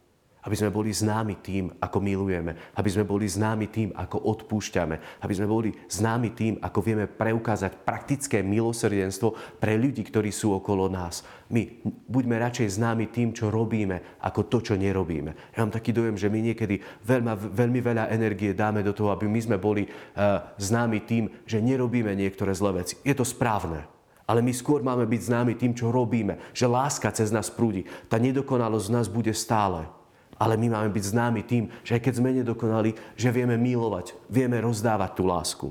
aby 0.48 0.56
sme 0.56 0.72
boli 0.72 0.96
známi 0.96 1.44
tým, 1.44 1.76
ako 1.84 2.00
milujeme, 2.00 2.56
aby 2.80 2.88
sme 2.88 3.04
boli 3.04 3.28
známi 3.28 3.68
tým, 3.68 3.92
ako 3.92 4.24
odpúšťame, 4.32 5.20
aby 5.20 5.34
sme 5.36 5.44
boli 5.44 5.76
známi 5.92 6.32
tým, 6.32 6.56
ako 6.64 6.80
vieme 6.80 7.04
preukázať 7.04 7.84
praktické 7.84 8.40
milosrdenstvo 8.40 9.60
pre 9.60 9.76
ľudí, 9.76 10.08
ktorí 10.08 10.32
sú 10.32 10.56
okolo 10.56 10.88
nás. 10.88 11.28
My 11.52 11.68
buďme 11.84 12.40
radšej 12.40 12.80
známi 12.80 13.12
tým, 13.12 13.36
čo 13.36 13.52
robíme, 13.52 14.24
ako 14.24 14.48
to, 14.48 14.64
čo 14.64 14.80
nerobíme. 14.80 15.52
Ja 15.52 15.68
mám 15.68 15.76
taký 15.76 15.92
dojem, 15.92 16.16
že 16.16 16.32
my 16.32 16.40
niekedy 16.40 16.80
veľmi, 17.04 17.52
veľmi 17.52 17.80
veľa 17.84 18.08
energie 18.16 18.56
dáme 18.56 18.80
do 18.88 18.96
toho, 18.96 19.12
aby 19.12 19.28
my 19.28 19.40
sme 19.44 19.60
boli 19.60 19.84
uh, 19.84 20.56
známi 20.56 21.04
tým, 21.04 21.28
že 21.44 21.60
nerobíme 21.60 22.16
niektoré 22.16 22.56
zlé 22.56 22.88
veci. 22.88 22.96
Je 23.04 23.12
to 23.12 23.28
správne. 23.28 23.84
Ale 24.28 24.44
my 24.44 24.52
skôr 24.52 24.84
máme 24.84 25.08
byť 25.08 25.22
známi 25.28 25.56
tým, 25.56 25.72
čo 25.72 25.88
robíme. 25.88 26.52
Že 26.52 26.68
láska 26.68 27.12
cez 27.16 27.32
nás 27.32 27.48
prúdi. 27.48 27.88
Tá 28.12 28.20
nedokonalosť 28.20 28.88
v 28.92 28.96
nás 28.96 29.08
bude 29.08 29.32
stále. 29.32 29.97
Ale 30.38 30.54
my 30.58 30.70
máme 30.70 30.90
byť 30.94 31.04
známi 31.04 31.42
tým, 31.46 31.70
že 31.82 31.98
aj 31.98 32.02
keď 32.06 32.14
sme 32.14 32.30
nedokonali, 32.38 32.94
že 33.18 33.34
vieme 33.34 33.58
milovať, 33.58 34.14
vieme 34.30 34.62
rozdávať 34.62 35.12
tú 35.18 35.24
lásku. 35.26 35.68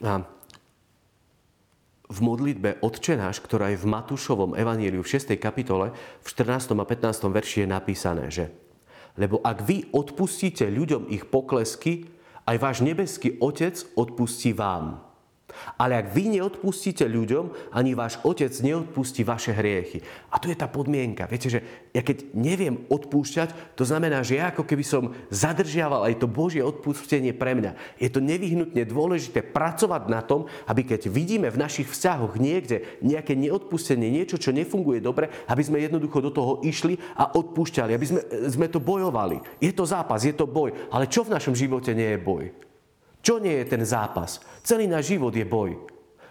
A 0.00 0.24
v 2.10 2.18
modlitbe 2.22 2.82
Otčenáš, 2.82 3.38
ktorá 3.42 3.70
je 3.70 3.78
v 3.78 3.90
Matúšovom 3.90 4.58
evaníliu 4.58 5.02
v 5.02 5.12
6. 5.14 5.34
kapitole, 5.38 5.94
v 5.94 6.26
14. 6.26 6.74
a 6.74 6.86
15. 6.86 7.30
verši 7.30 7.62
je 7.62 7.68
napísané, 7.68 8.26
že 8.30 8.50
lebo 9.18 9.42
ak 9.42 9.66
vy 9.66 9.90
odpustíte 9.90 10.64
ľuďom 10.70 11.10
ich 11.10 11.26
poklesky, 11.26 12.06
aj 12.46 12.56
váš 12.56 12.78
nebeský 12.80 13.36
Otec 13.42 13.76
odpustí 13.98 14.54
vám. 14.54 15.02
Ale 15.76 15.98
ak 15.98 16.12
vy 16.12 16.38
neodpustíte 16.38 17.04
ľuďom, 17.06 17.74
ani 17.74 17.94
váš 17.96 18.18
otec 18.22 18.50
neodpustí 18.62 19.22
vaše 19.26 19.54
hriechy. 19.54 20.02
A 20.30 20.38
tu 20.38 20.48
je 20.48 20.56
tá 20.58 20.70
podmienka. 20.70 21.28
Viete, 21.30 21.50
že 21.50 21.60
ja 21.90 22.00
keď 22.00 22.32
neviem 22.34 22.86
odpúšťať, 22.86 23.74
to 23.74 23.84
znamená, 23.84 24.22
že 24.22 24.38
ja 24.38 24.54
ako 24.54 24.62
keby 24.64 24.84
som 24.86 25.12
zadržiaval 25.28 26.06
aj 26.06 26.22
to 26.22 26.26
Božie 26.30 26.62
odpustenie 26.62 27.34
pre 27.34 27.58
mňa. 27.58 27.98
Je 27.98 28.08
to 28.08 28.22
nevyhnutne 28.22 28.82
dôležité 28.86 29.42
pracovať 29.42 30.02
na 30.06 30.22
tom, 30.22 30.46
aby 30.70 30.86
keď 30.86 31.10
vidíme 31.10 31.50
v 31.50 31.60
našich 31.60 31.90
vzťahoch 31.90 32.38
niekde 32.38 32.86
nejaké 33.02 33.34
neodpustenie, 33.34 34.10
niečo, 34.10 34.38
čo 34.38 34.54
nefunguje 34.54 35.02
dobre, 35.02 35.28
aby 35.50 35.62
sme 35.66 35.82
jednoducho 35.82 36.22
do 36.22 36.30
toho 36.30 36.52
išli 36.62 36.96
a 37.18 37.34
odpúšťali, 37.34 37.90
aby 37.92 38.06
sme, 38.06 38.20
sme 38.46 38.66
to 38.70 38.78
bojovali. 38.78 39.42
Je 39.58 39.74
to 39.74 39.82
zápas, 39.82 40.22
je 40.22 40.34
to 40.34 40.46
boj, 40.46 40.70
ale 40.94 41.10
čo 41.10 41.26
v 41.26 41.32
našom 41.34 41.58
živote 41.58 41.90
nie 41.90 42.14
je 42.14 42.20
boj? 42.22 42.69
Čo 43.20 43.36
nie 43.38 43.52
je 43.60 43.66
ten 43.68 43.82
zápas? 43.84 44.40
Celý 44.64 44.88
náš 44.88 45.12
život 45.12 45.32
je 45.32 45.44
boj. 45.44 45.90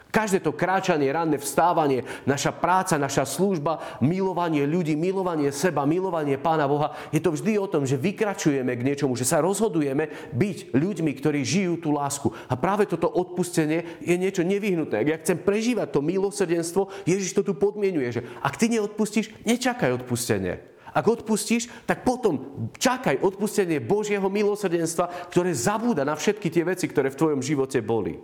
Každé 0.10 0.42
to 0.42 0.58
kráčanie, 0.58 1.14
ranné 1.14 1.38
vstávanie, 1.38 2.02
naša 2.26 2.50
práca, 2.50 2.98
naša 2.98 3.30
služba, 3.30 4.02
milovanie 4.02 4.66
ľudí, 4.66 4.98
milovanie 4.98 5.54
seba, 5.54 5.86
milovanie 5.86 6.42
Pána 6.42 6.66
Boha, 6.66 6.98
je 7.14 7.22
to 7.22 7.30
vždy 7.30 7.62
o 7.62 7.70
tom, 7.70 7.86
že 7.86 7.94
vykračujeme 7.94 8.74
k 8.74 8.86
niečomu, 8.90 9.14
že 9.14 9.30
sa 9.30 9.38
rozhodujeme 9.38 10.34
byť 10.34 10.74
ľuďmi, 10.74 11.12
ktorí 11.14 11.46
žijú 11.46 11.78
tú 11.78 11.94
lásku. 11.94 12.34
A 12.50 12.58
práve 12.58 12.90
toto 12.90 13.06
odpustenie 13.06 14.02
je 14.02 14.18
niečo 14.18 14.42
nevyhnutné. 14.42 14.98
Ak 14.98 15.10
ja 15.14 15.22
chcem 15.22 15.38
prežívať 15.38 15.94
to 15.94 16.02
milosrdenstvo, 16.02 16.90
Ježiš 17.06 17.38
to 17.38 17.46
tu 17.46 17.54
podmienuje, 17.54 18.10
že 18.10 18.22
ak 18.42 18.58
ty 18.58 18.66
neodpustíš, 18.66 19.30
nečakaj 19.46 19.94
odpustenie. 19.94 20.58
Ak 20.90 21.06
odpustíš, 21.06 21.70
tak 21.86 22.02
potom 22.02 22.68
čakaj 22.76 23.22
odpustenie 23.22 23.78
Božieho 23.78 24.26
milosrdenstva, 24.26 25.30
ktoré 25.30 25.54
zabúda 25.54 26.02
na 26.02 26.18
všetky 26.18 26.50
tie 26.50 26.64
veci, 26.66 26.90
ktoré 26.90 27.14
v 27.14 27.20
tvojom 27.20 27.42
živote 27.46 27.80
boli. 27.86 28.18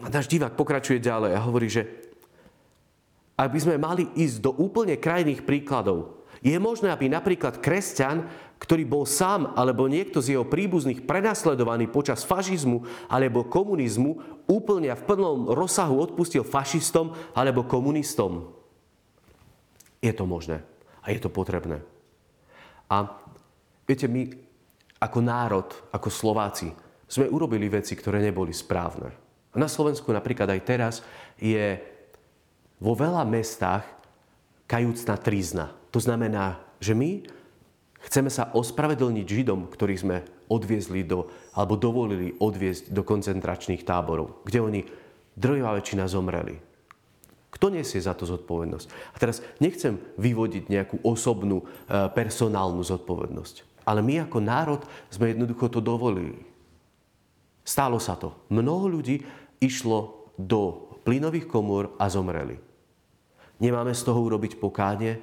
A 0.00 0.08
náš 0.08 0.28
divák 0.28 0.56
pokračuje 0.56 1.00
ďalej 1.00 1.32
a 1.36 1.44
hovorí, 1.44 1.68
že 1.68 1.84
aby 3.40 3.56
sme 3.56 3.80
mali 3.80 4.04
ísť 4.16 4.36
do 4.44 4.52
úplne 4.52 5.00
krajných 5.00 5.44
príkladov, 5.48 6.20
je 6.40 6.56
možné, 6.56 6.88
aby 6.88 7.08
napríklad 7.08 7.60
kresťan, 7.60 8.24
ktorý 8.60 8.84
bol 8.88 9.04
sám 9.04 9.52
alebo 9.56 9.88
niekto 9.88 10.24
z 10.24 10.36
jeho 10.36 10.44
príbuzných 10.48 11.04
prenasledovaný 11.04 11.88
počas 11.88 12.24
fašizmu 12.24 12.84
alebo 13.08 13.48
komunizmu, 13.48 14.44
úplne 14.48 14.92
a 14.92 14.96
v 14.96 15.04
plnom 15.04 15.52
rozsahu 15.52 16.00
odpustil 16.00 16.44
fašistom 16.44 17.12
alebo 17.36 17.64
komunistom. 17.64 18.59
Je 20.00 20.12
to 20.16 20.24
možné 20.24 20.64
a 21.04 21.12
je 21.12 21.20
to 21.20 21.32
potrebné. 21.32 21.80
A 22.90 23.06
viete, 23.86 24.08
my 24.08 24.28
ako 25.00 25.18
národ, 25.24 25.68
ako 25.92 26.08
Slováci, 26.12 26.68
sme 27.10 27.26
urobili 27.26 27.66
veci, 27.66 27.96
ktoré 27.96 28.20
neboli 28.20 28.52
správne. 28.52 29.10
A 29.50 29.56
na 29.58 29.66
Slovensku 29.66 30.12
napríklad 30.14 30.46
aj 30.46 30.60
teraz 30.62 30.94
je 31.40 31.80
vo 32.78 32.94
veľa 32.94 33.26
mestách 33.26 33.82
kajúcna 34.70 35.18
trízna. 35.18 35.66
To 35.90 35.98
znamená, 35.98 36.62
že 36.78 36.94
my 36.94 37.26
chceme 38.06 38.30
sa 38.30 38.54
ospravedlniť 38.54 39.26
Židom, 39.26 39.66
ktorých 39.66 40.02
sme 40.06 40.22
odviezli 40.46 41.02
do, 41.02 41.26
alebo 41.52 41.74
dovolili 41.74 42.38
odviezť 42.38 42.94
do 42.94 43.02
koncentračných 43.02 43.82
táborov, 43.82 44.46
kde 44.46 44.58
oni 44.62 44.80
drvivá 45.34 45.74
väčšina 45.74 46.06
zomreli. 46.06 46.69
Kto 47.50 47.66
nesie 47.68 47.98
za 47.98 48.14
to 48.14 48.24
zodpovednosť? 48.26 48.86
A 49.14 49.16
teraz 49.18 49.42
nechcem 49.58 49.98
vyvodiť 50.16 50.70
nejakú 50.70 50.96
osobnú, 51.02 51.62
e, 51.62 51.66
personálnu 52.14 52.80
zodpovednosť. 52.86 53.82
Ale 53.82 54.00
my 54.06 54.30
ako 54.30 54.38
národ 54.38 54.80
sme 55.10 55.34
jednoducho 55.34 55.66
to 55.66 55.82
dovolili. 55.82 56.38
Stálo 57.66 57.98
sa 57.98 58.14
to. 58.14 58.34
Mnoho 58.54 58.86
ľudí 58.86 59.26
išlo 59.58 60.30
do 60.38 60.90
plynových 61.02 61.50
komôr 61.50 61.90
a 61.98 62.06
zomreli. 62.06 62.56
Nemáme 63.60 63.92
z 63.92 64.02
toho 64.08 64.20
urobiť 64.24 64.56
pokánie, 64.56 65.20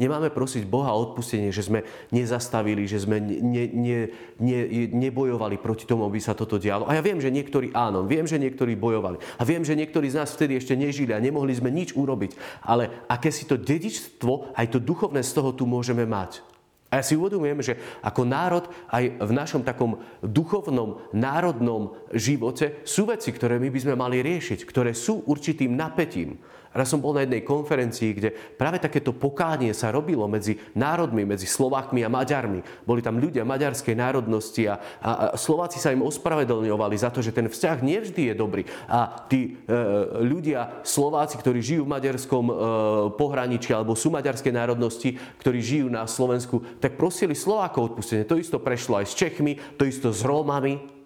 Nemáme 0.00 0.32
prosiť 0.32 0.64
Boha 0.64 0.96
o 0.96 1.12
odpustenie, 1.12 1.52
že 1.52 1.68
sme 1.68 1.84
nezastavili, 2.08 2.88
že 2.88 3.04
sme 3.04 3.20
ne, 3.20 3.68
ne, 3.68 3.98
ne, 4.40 4.60
nebojovali 4.88 5.60
proti 5.60 5.84
tomu, 5.84 6.08
aby 6.08 6.16
sa 6.16 6.32
toto 6.32 6.56
dialo. 6.56 6.88
A 6.88 6.96
ja 6.96 7.04
viem, 7.04 7.20
že 7.20 7.28
niektorí 7.28 7.76
áno, 7.76 8.08
viem, 8.08 8.24
že 8.24 8.40
niektorí 8.40 8.80
bojovali. 8.80 9.20
A 9.36 9.44
viem, 9.44 9.60
že 9.60 9.76
niektorí 9.76 10.08
z 10.08 10.24
nás 10.24 10.32
vtedy 10.32 10.56
ešte 10.56 10.72
nežili 10.72 11.12
a 11.12 11.20
nemohli 11.20 11.52
sme 11.52 11.68
nič 11.68 11.92
urobiť. 11.92 12.64
Ale 12.64 13.04
aké 13.12 13.28
si 13.28 13.44
to 13.44 13.60
dedičstvo, 13.60 14.56
aj 14.56 14.72
to 14.72 14.80
duchovné 14.80 15.20
z 15.20 15.36
toho 15.36 15.52
tu 15.52 15.68
môžeme 15.68 16.08
mať. 16.08 16.40
A 16.90 16.98
ja 16.98 17.06
si 17.06 17.14
uvedomujem, 17.14 17.62
že 17.62 17.78
ako 18.02 18.26
národ 18.26 18.66
aj 18.90 19.22
v 19.22 19.30
našom 19.30 19.62
takom 19.62 20.02
duchovnom, 20.26 20.98
národnom 21.14 21.94
živote 22.10 22.82
sú 22.82 23.06
veci, 23.06 23.30
ktoré 23.30 23.62
my 23.62 23.70
by 23.70 23.78
sme 23.78 23.94
mali 23.94 24.18
riešiť, 24.24 24.66
ktoré 24.66 24.90
sú 24.90 25.22
určitým 25.28 25.70
napätím. 25.70 26.42
Raz 26.70 26.86
som 26.86 27.02
bol 27.02 27.18
na 27.18 27.26
jednej 27.26 27.42
konferencii, 27.42 28.10
kde 28.14 28.30
práve 28.30 28.78
takéto 28.78 29.10
pokánie 29.10 29.74
sa 29.74 29.90
robilo 29.90 30.30
medzi 30.30 30.54
národmi, 30.78 31.26
medzi 31.26 31.42
Slovákmi 31.42 32.06
a 32.06 32.12
Maďarmi. 32.12 32.86
Boli 32.86 33.02
tam 33.02 33.18
ľudia 33.18 33.42
maďarskej 33.42 33.98
národnosti 33.98 34.70
a, 34.70 34.78
a, 35.02 35.34
a 35.34 35.36
Slováci 35.36 35.82
sa 35.82 35.90
im 35.90 36.06
ospravedlňovali 36.06 36.94
za 36.94 37.10
to, 37.10 37.26
že 37.26 37.34
ten 37.34 37.50
vzťah 37.50 37.82
nevždy 37.82 38.30
je 38.30 38.34
dobrý. 38.38 38.62
A 38.86 39.26
tí 39.26 39.58
e, 39.66 39.74
ľudia, 40.22 40.86
Slováci, 40.86 41.42
ktorí 41.42 41.58
žijú 41.58 41.90
v 41.90 41.94
maďarskom 41.98 42.44
e, 42.46 42.52
pohraničí 43.18 43.74
alebo 43.74 43.98
sú 43.98 44.14
maďarskej 44.14 44.54
národnosti, 44.54 45.18
ktorí 45.42 45.58
žijú 45.58 45.90
na 45.90 46.06
Slovensku, 46.06 46.62
tak 46.78 46.94
prosili 46.94 47.34
Slovákov 47.34 47.94
odpustenie. 47.94 48.22
To 48.30 48.38
isto 48.38 48.62
prešlo 48.62 49.02
aj 49.02 49.10
s 49.10 49.18
Čechmi, 49.18 49.58
to 49.74 49.82
isto 49.82 50.14
s 50.14 50.22
Rómami. 50.22 50.99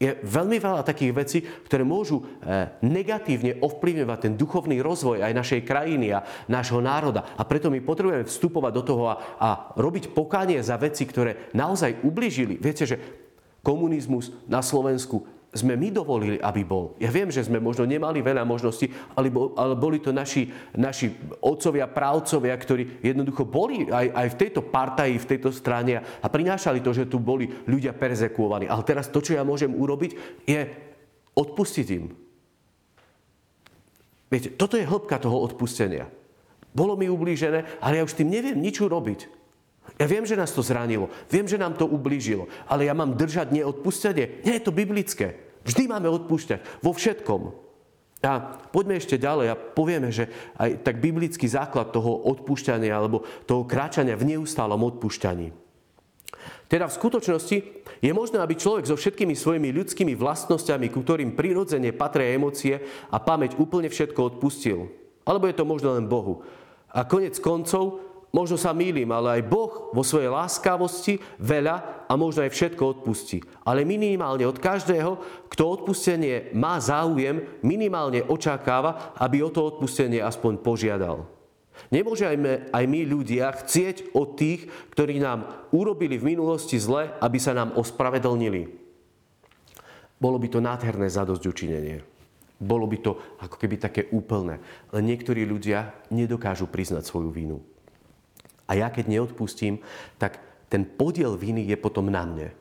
Je 0.00 0.16
veľmi 0.24 0.56
veľa 0.56 0.80
takých 0.80 1.12
vecí, 1.12 1.38
ktoré 1.44 1.84
môžu 1.84 2.24
eh, 2.24 2.72
negatívne 2.80 3.60
ovplyvňovať 3.60 4.18
ten 4.24 4.32
duchovný 4.32 4.80
rozvoj 4.80 5.20
aj 5.20 5.36
našej 5.36 5.60
krajiny 5.68 6.16
a 6.16 6.24
nášho 6.48 6.80
národa. 6.80 7.36
A 7.36 7.44
preto 7.44 7.68
my 7.68 7.84
potrebujeme 7.84 8.24
vstupovať 8.24 8.72
do 8.72 8.82
toho 8.82 9.12
a, 9.12 9.14
a 9.36 9.48
robiť 9.76 10.16
pokánie 10.16 10.56
za 10.64 10.80
veci, 10.80 11.04
ktoré 11.04 11.52
naozaj 11.52 12.00
ubližili. 12.00 12.56
Viete, 12.56 12.88
že 12.88 12.96
komunizmus 13.60 14.32
na 14.48 14.64
Slovensku 14.64 15.28
sme 15.50 15.74
my 15.74 15.90
dovolili, 15.90 16.38
aby 16.38 16.62
bol. 16.62 16.94
Ja 17.02 17.10
viem, 17.10 17.26
že 17.26 17.42
sme 17.42 17.58
možno 17.58 17.82
nemali 17.82 18.22
veľa 18.22 18.46
možností, 18.46 18.86
ale, 19.18 19.34
ale 19.58 19.74
boli 19.74 19.98
to 19.98 20.14
naši, 20.14 20.46
naši 20.78 21.10
otcovia, 21.42 21.90
právcovia, 21.90 22.54
ktorí 22.54 23.02
jednoducho 23.02 23.50
boli 23.50 23.90
aj, 23.90 24.14
aj 24.14 24.28
v 24.30 24.38
tejto 24.38 24.60
partaji, 24.70 25.18
v 25.18 25.28
tejto 25.34 25.50
strane 25.50 25.98
a 25.98 26.26
prinášali 26.30 26.78
to, 26.78 26.94
že 26.94 27.10
tu 27.10 27.18
boli 27.18 27.50
ľudia 27.66 27.90
perzekuovaní. 27.90 28.70
Ale 28.70 28.86
teraz 28.86 29.10
to, 29.10 29.18
čo 29.18 29.34
ja 29.34 29.42
môžem 29.42 29.74
urobiť, 29.74 30.10
je 30.46 30.60
odpustiť 31.34 31.86
im. 31.98 32.14
Viete, 34.30 34.54
toto 34.54 34.78
je 34.78 34.86
hĺbka 34.86 35.18
toho 35.18 35.42
odpustenia. 35.42 36.06
Bolo 36.70 36.94
mi 36.94 37.10
ublížené, 37.10 37.82
ale 37.82 37.98
ja 37.98 38.06
už 38.06 38.14
tým 38.14 38.30
neviem 38.30 38.54
nič 38.54 38.78
urobiť. 38.78 39.39
Ja 39.98 40.06
viem, 40.06 40.24
že 40.28 40.38
nás 40.38 40.54
to 40.54 40.62
zranilo, 40.62 41.10
viem, 41.32 41.48
že 41.48 41.58
nám 41.58 41.74
to 41.74 41.88
ublížilo, 41.88 42.46
ale 42.70 42.86
ja 42.86 42.94
mám 42.94 43.16
držať 43.16 43.50
neodpustenie. 43.50 44.44
Nie 44.46 44.60
je 44.60 44.64
to 44.68 44.72
biblické. 44.72 45.40
Vždy 45.64 45.90
máme 45.90 46.08
odpúšťať, 46.08 46.80
vo 46.80 46.92
všetkom. 46.96 47.70
A 48.20 48.60
poďme 48.68 49.00
ešte 49.00 49.16
ďalej 49.16 49.46
a 49.48 49.56
povieme, 49.56 50.12
že 50.12 50.28
aj 50.60 50.84
tak 50.84 51.00
biblický 51.00 51.48
základ 51.48 51.88
toho 51.88 52.28
odpúšťania 52.28 52.92
alebo 52.92 53.24
toho 53.48 53.64
kráčania 53.64 54.12
v 54.16 54.36
neustálom 54.36 54.80
odpúšťaní. 54.92 55.56
Teda 56.68 56.86
v 56.86 56.96
skutočnosti 57.00 57.56
je 57.98 58.12
možné, 58.14 58.38
aby 58.38 58.54
človek 58.54 58.86
so 58.86 58.94
všetkými 58.94 59.34
svojimi 59.34 59.72
ľudskými 59.72 60.14
vlastnosťami, 60.14 60.92
ku 60.92 61.00
ktorým 61.02 61.34
prirodzene 61.34 61.96
patria 61.96 62.36
emócie 62.36 62.78
a 63.10 63.16
pamäť 63.18 63.56
úplne 63.56 63.88
všetko 63.88 64.36
odpustil. 64.36 64.86
Alebo 65.24 65.48
je 65.48 65.56
to 65.56 65.64
možno 65.66 65.96
len 65.96 66.06
Bohu. 66.06 66.44
A 66.92 67.08
konec 67.08 67.40
koncov 67.42 68.09
možno 68.30 68.56
sa 68.58 68.70
mýlim, 68.74 69.10
ale 69.10 69.38
aj 69.38 69.48
Boh 69.50 69.90
vo 69.94 70.02
svojej 70.02 70.30
láskavosti 70.30 71.18
veľa 71.38 72.06
a 72.06 72.12
možno 72.14 72.46
aj 72.46 72.54
všetko 72.54 72.82
odpustí. 72.98 73.42
Ale 73.66 73.86
minimálne 73.86 74.46
od 74.46 74.58
každého, 74.58 75.18
kto 75.50 75.62
odpustenie 75.66 76.54
má 76.54 76.78
záujem, 76.78 77.42
minimálne 77.62 78.22
očakáva, 78.26 79.14
aby 79.18 79.42
o 79.42 79.50
to 79.50 79.62
odpustenie 79.66 80.22
aspoň 80.22 80.62
požiadal. 80.62 81.26
Nemôžeme 81.88 82.68
aj 82.70 82.84
my 82.84 83.00
ľudia 83.08 83.48
chcieť 83.56 84.12
od 84.12 84.36
tých, 84.36 84.68
ktorí 84.92 85.16
nám 85.16 85.70
urobili 85.72 86.20
v 86.20 86.36
minulosti 86.36 86.76
zle, 86.76 87.08
aby 87.24 87.38
sa 87.40 87.56
nám 87.56 87.72
ospravedlnili. 87.80 88.68
Bolo 90.20 90.36
by 90.36 90.48
to 90.52 90.60
nádherné 90.60 91.08
zadosť 91.08 91.44
učinenie. 91.48 92.04
Bolo 92.60 92.84
by 92.84 92.98
to 93.00 93.16
ako 93.40 93.56
keby 93.56 93.80
také 93.80 94.12
úplné. 94.12 94.60
Ale 94.92 95.00
niektorí 95.00 95.48
ľudia 95.48 95.96
nedokážu 96.12 96.68
priznať 96.68 97.08
svoju 97.08 97.32
vínu. 97.32 97.56
A 98.70 98.78
ja 98.78 98.86
keď 98.86 99.10
neodpustím, 99.10 99.82
tak 100.14 100.38
ten 100.70 100.86
podiel 100.86 101.34
viny 101.34 101.66
je 101.66 101.74
potom 101.74 102.06
na 102.06 102.22
mne. 102.22 102.54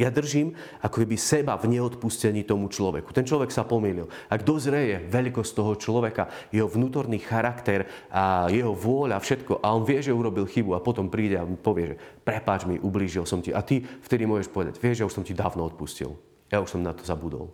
Ja 0.00 0.08
držím 0.08 0.56
ako 0.80 1.04
keby 1.04 1.20
seba 1.20 1.60
v 1.60 1.76
neodpustení 1.76 2.48
tomu 2.48 2.72
človeku. 2.72 3.12
Ten 3.12 3.28
človek 3.28 3.52
sa 3.52 3.68
pomýlil. 3.68 4.08
Ak 4.32 4.48
dozreje 4.48 4.96
veľkosť 5.12 5.52
toho 5.52 5.76
človeka, 5.76 6.32
jeho 6.48 6.64
vnútorný 6.64 7.20
charakter 7.20 7.84
a 8.08 8.48
jeho 8.48 8.72
vôľa, 8.72 9.20
všetko, 9.20 9.60
a 9.60 9.76
on 9.76 9.84
vie, 9.84 10.00
že 10.00 10.16
urobil 10.16 10.48
chybu 10.48 10.72
a 10.72 10.80
potom 10.80 11.12
príde 11.12 11.36
a 11.36 11.44
povie, 11.44 11.92
že 11.92 12.00
prepáč 12.24 12.64
mi, 12.64 12.80
ublížil 12.80 13.28
som 13.28 13.44
ti. 13.44 13.52
A 13.52 13.60
ty 13.60 13.84
vtedy 13.84 14.24
môžeš 14.24 14.48
povedať, 14.48 14.80
vieš, 14.80 15.04
že 15.04 15.06
už 15.12 15.14
som 15.20 15.26
ti 15.26 15.36
dávno 15.36 15.68
odpustil. 15.68 16.16
Ja 16.48 16.64
už 16.64 16.72
som 16.72 16.80
na 16.80 16.96
to 16.96 17.04
zabudol. 17.04 17.52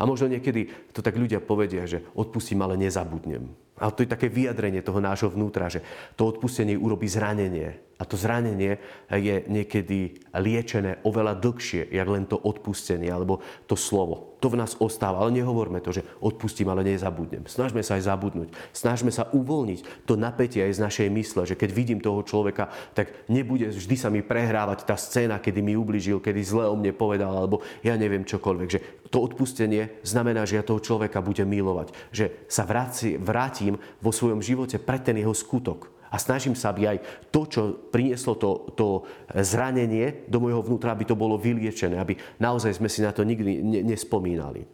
A 0.00 0.08
možno 0.08 0.32
niekedy 0.32 0.72
to 0.96 1.04
tak 1.04 1.14
ľudia 1.20 1.44
povedia, 1.44 1.84
že 1.84 2.00
odpustím, 2.16 2.64
ale 2.64 2.80
nezabudnem. 2.80 3.65
A 3.76 3.92
to 3.92 4.02
je 4.02 4.08
také 4.08 4.32
vyjadrenie 4.32 4.80
toho 4.80 5.00
nášho 5.00 5.28
vnútra, 5.28 5.68
že 5.68 5.84
to 6.16 6.24
odpustenie 6.24 6.76
urobí 6.76 7.04
zranenie. 7.08 7.95
A 7.96 8.04
to 8.04 8.20
zranenie 8.20 8.76
je 9.08 9.40
niekedy 9.48 10.20
liečené 10.36 11.00
oveľa 11.00 11.40
dlhšie, 11.40 11.88
jak 11.88 12.04
len 12.04 12.28
to 12.28 12.36
odpustenie 12.36 13.08
alebo 13.08 13.40
to 13.64 13.72
slovo. 13.72 14.36
To 14.44 14.52
v 14.52 14.60
nás 14.60 14.76
ostáva, 14.76 15.24
ale 15.24 15.40
nehovorme 15.40 15.80
to, 15.80 15.96
že 15.96 16.04
odpustím, 16.20 16.68
ale 16.68 16.84
nezabudnem. 16.84 17.48
Snažme 17.48 17.80
sa 17.80 17.96
aj 17.96 18.04
zabudnúť. 18.04 18.52
Snažme 18.76 19.08
sa 19.08 19.32
uvoľniť 19.32 20.04
to 20.04 20.12
napätie 20.20 20.60
aj 20.60 20.76
z 20.76 20.84
našej 20.84 21.08
mysle, 21.08 21.48
že 21.48 21.56
keď 21.56 21.70
vidím 21.72 22.04
toho 22.04 22.20
človeka, 22.20 22.68
tak 22.92 23.16
nebude 23.32 23.72
vždy 23.72 23.96
sa 23.96 24.12
mi 24.12 24.20
prehrávať 24.20 24.84
tá 24.84 25.00
scéna, 25.00 25.40
kedy 25.40 25.64
mi 25.64 25.72
ubližil, 25.72 26.20
kedy 26.20 26.40
zle 26.44 26.68
o 26.68 26.76
mne 26.76 26.92
povedal, 26.92 27.32
alebo 27.32 27.64
ja 27.80 27.96
neviem 27.96 28.28
čokoľvek. 28.28 28.68
Že 28.68 28.80
to 29.08 29.24
odpustenie 29.24 30.04
znamená, 30.04 30.44
že 30.44 30.60
ja 30.60 30.68
toho 30.68 30.84
človeka 30.84 31.24
budem 31.24 31.48
milovať. 31.48 31.96
Že 32.12 32.44
sa 32.44 32.68
vráti, 32.68 33.16
vrátim 33.16 33.80
vo 34.04 34.12
svojom 34.12 34.44
živote 34.44 34.76
pre 34.76 35.00
ten 35.00 35.16
jeho 35.16 35.32
skutok 35.32 35.95
a 36.16 36.24
snažím 36.24 36.56
sa, 36.56 36.72
aby 36.72 36.96
aj 36.96 37.28
to, 37.28 37.44
čo 37.44 37.62
prinieslo 37.92 38.40
to, 38.40 38.72
to 38.72 39.04
zranenie 39.36 40.24
do 40.32 40.40
môjho 40.40 40.64
vnútra, 40.64 40.96
aby 40.96 41.04
to 41.04 41.12
bolo 41.12 41.36
vyliečené, 41.36 42.00
aby 42.00 42.16
naozaj 42.40 42.72
sme 42.80 42.88
si 42.88 43.04
na 43.04 43.12
to 43.12 43.20
nikdy 43.20 43.60
ne, 43.60 43.84
nespomínali. 43.84 44.64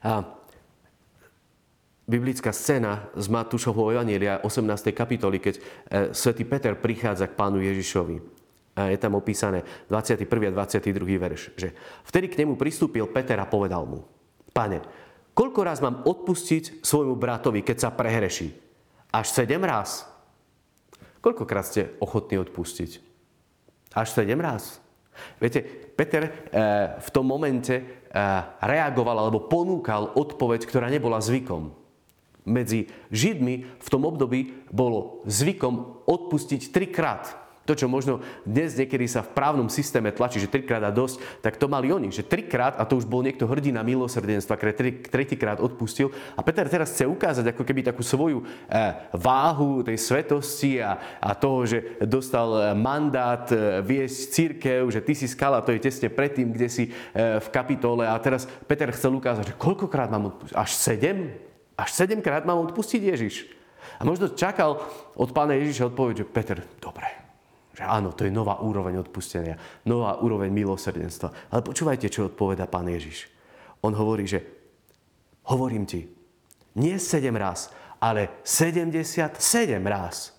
A 0.00 0.24
biblická 2.08 2.56
scéna 2.56 3.12
z 3.12 3.28
Matúšovho 3.28 3.92
Evanielia 3.92 4.40
18. 4.40 4.96
kapitoly, 4.96 5.44
keď 5.44 5.54
e, 5.60 5.62
svätý 6.16 6.48
Peter 6.48 6.72
prichádza 6.72 7.28
k 7.28 7.36
pánu 7.36 7.60
Ježišovi. 7.60 8.16
A 8.80 8.88
je 8.88 8.96
tam 8.96 9.12
opísané 9.20 9.60
21. 9.92 10.24
a 10.24 10.64
22. 10.64 11.20
verš, 11.20 11.52
že 11.52 11.76
vtedy 12.08 12.32
k 12.32 12.40
nemu 12.40 12.56
pristúpil 12.56 13.04
Peter 13.12 13.36
a 13.36 13.44
povedal 13.44 13.84
mu, 13.84 14.08
Pane, 14.56 14.80
koľko 15.36 15.60
raz 15.60 15.84
mám 15.84 16.08
odpustiť 16.08 16.80
svojmu 16.80 17.12
bratovi, 17.20 17.60
keď 17.60 17.76
sa 17.76 17.90
prehreší? 17.92 18.67
Až 19.08 19.26
sedem 19.32 19.64
raz. 19.64 20.04
Koľkokrát 21.24 21.64
ste 21.64 21.96
ochotní 21.98 22.36
odpustiť? 22.38 23.00
Až 23.96 24.08
sedem 24.12 24.38
raz. 24.38 24.78
Viete, 25.42 25.64
Peter 25.98 26.22
e, 26.22 26.30
v 27.00 27.08
tom 27.10 27.26
momente 27.26 27.74
e, 27.74 27.84
reagoval 28.62 29.26
alebo 29.26 29.50
ponúkal 29.50 30.14
odpoveď, 30.14 30.62
ktorá 30.62 30.86
nebola 30.86 31.18
zvykom. 31.18 31.74
Medzi 32.46 32.88
Židmi 33.10 33.66
v 33.76 33.88
tom 33.90 34.06
období 34.06 34.64
bolo 34.70 35.26
zvykom 35.26 36.06
odpustiť 36.06 36.70
trikrát. 36.70 37.47
To, 37.68 37.76
čo 37.76 37.84
možno 37.84 38.24
dnes 38.48 38.72
niekedy 38.72 39.04
sa 39.04 39.20
v 39.20 39.36
právnom 39.36 39.68
systéme 39.68 40.08
tlačí, 40.08 40.40
že 40.40 40.48
trikrát 40.48 40.80
a 40.80 40.88
dosť, 40.88 41.44
tak 41.44 41.60
to 41.60 41.68
mali 41.68 41.92
oni, 41.92 42.08
že 42.08 42.24
trikrát, 42.24 42.80
a 42.80 42.88
to 42.88 42.96
už 42.96 43.04
bol 43.04 43.20
niekto 43.20 43.44
hrdina 43.44 43.84
milosrdenstva, 43.84 44.56
ktorý 44.56 45.04
tretíkrát 45.04 45.60
odpustil. 45.60 46.08
A 46.32 46.40
Peter 46.40 46.64
teraz 46.64 46.96
chce 46.96 47.04
ukázať 47.04 47.52
ako 47.52 47.68
keby 47.68 47.84
takú 47.84 48.00
svoju 48.00 48.40
eh, 48.40 49.04
váhu 49.12 49.84
tej 49.84 50.00
svetosti 50.00 50.80
a, 50.80 51.20
a 51.20 51.36
toho, 51.36 51.68
že 51.68 52.00
dostal 52.08 52.48
eh, 52.56 52.62
mandát 52.72 53.44
eh, 53.52 53.84
viesť 53.84 54.16
církev, 54.32 54.88
že 54.88 55.04
ty 55.04 55.12
si 55.12 55.28
skala, 55.28 55.60
to 55.60 55.76
je 55.76 55.84
tesne 55.84 56.08
predtým, 56.08 56.48
kde 56.48 56.68
si 56.72 56.84
v 57.18 57.48
kapitole. 57.52 58.08
A 58.08 58.16
teraz 58.16 58.48
Peter 58.64 58.88
chcel 58.96 59.12
ukázať, 59.12 59.52
že 59.52 59.58
koľkokrát 59.60 60.08
mám 60.08 60.32
odpustiť? 60.32 60.56
Až 60.56 60.70
sedem? 60.72 61.36
Až 61.76 61.90
sedemkrát 61.92 62.48
mám 62.48 62.64
odpustiť 62.64 63.02
Ježiš? 63.04 63.34
A 64.00 64.08
možno 64.08 64.32
čakal 64.32 64.80
od 65.18 65.30
pána 65.36 65.58
Ježiša 65.58 65.92
odpoveď, 65.92 66.24
že 66.24 66.30
Peter, 66.30 66.58
dobre, 66.80 67.27
že 67.78 67.86
áno, 67.86 68.10
to 68.10 68.26
je 68.26 68.34
nová 68.34 68.58
úroveň 68.58 68.98
odpustenia, 68.98 69.54
nová 69.86 70.18
úroveň 70.18 70.50
milosrdenstva. 70.50 71.54
Ale 71.54 71.62
počúvajte, 71.62 72.10
čo 72.10 72.26
odpoveda 72.26 72.66
pán 72.66 72.90
Ježiš. 72.90 73.30
On 73.86 73.94
hovorí, 73.94 74.26
že 74.26 74.42
hovorím 75.46 75.86
ti, 75.86 76.10
nie 76.74 76.98
7 76.98 77.30
raz, 77.38 77.70
ale 78.02 78.42
77 78.42 79.38
raz. 79.86 80.34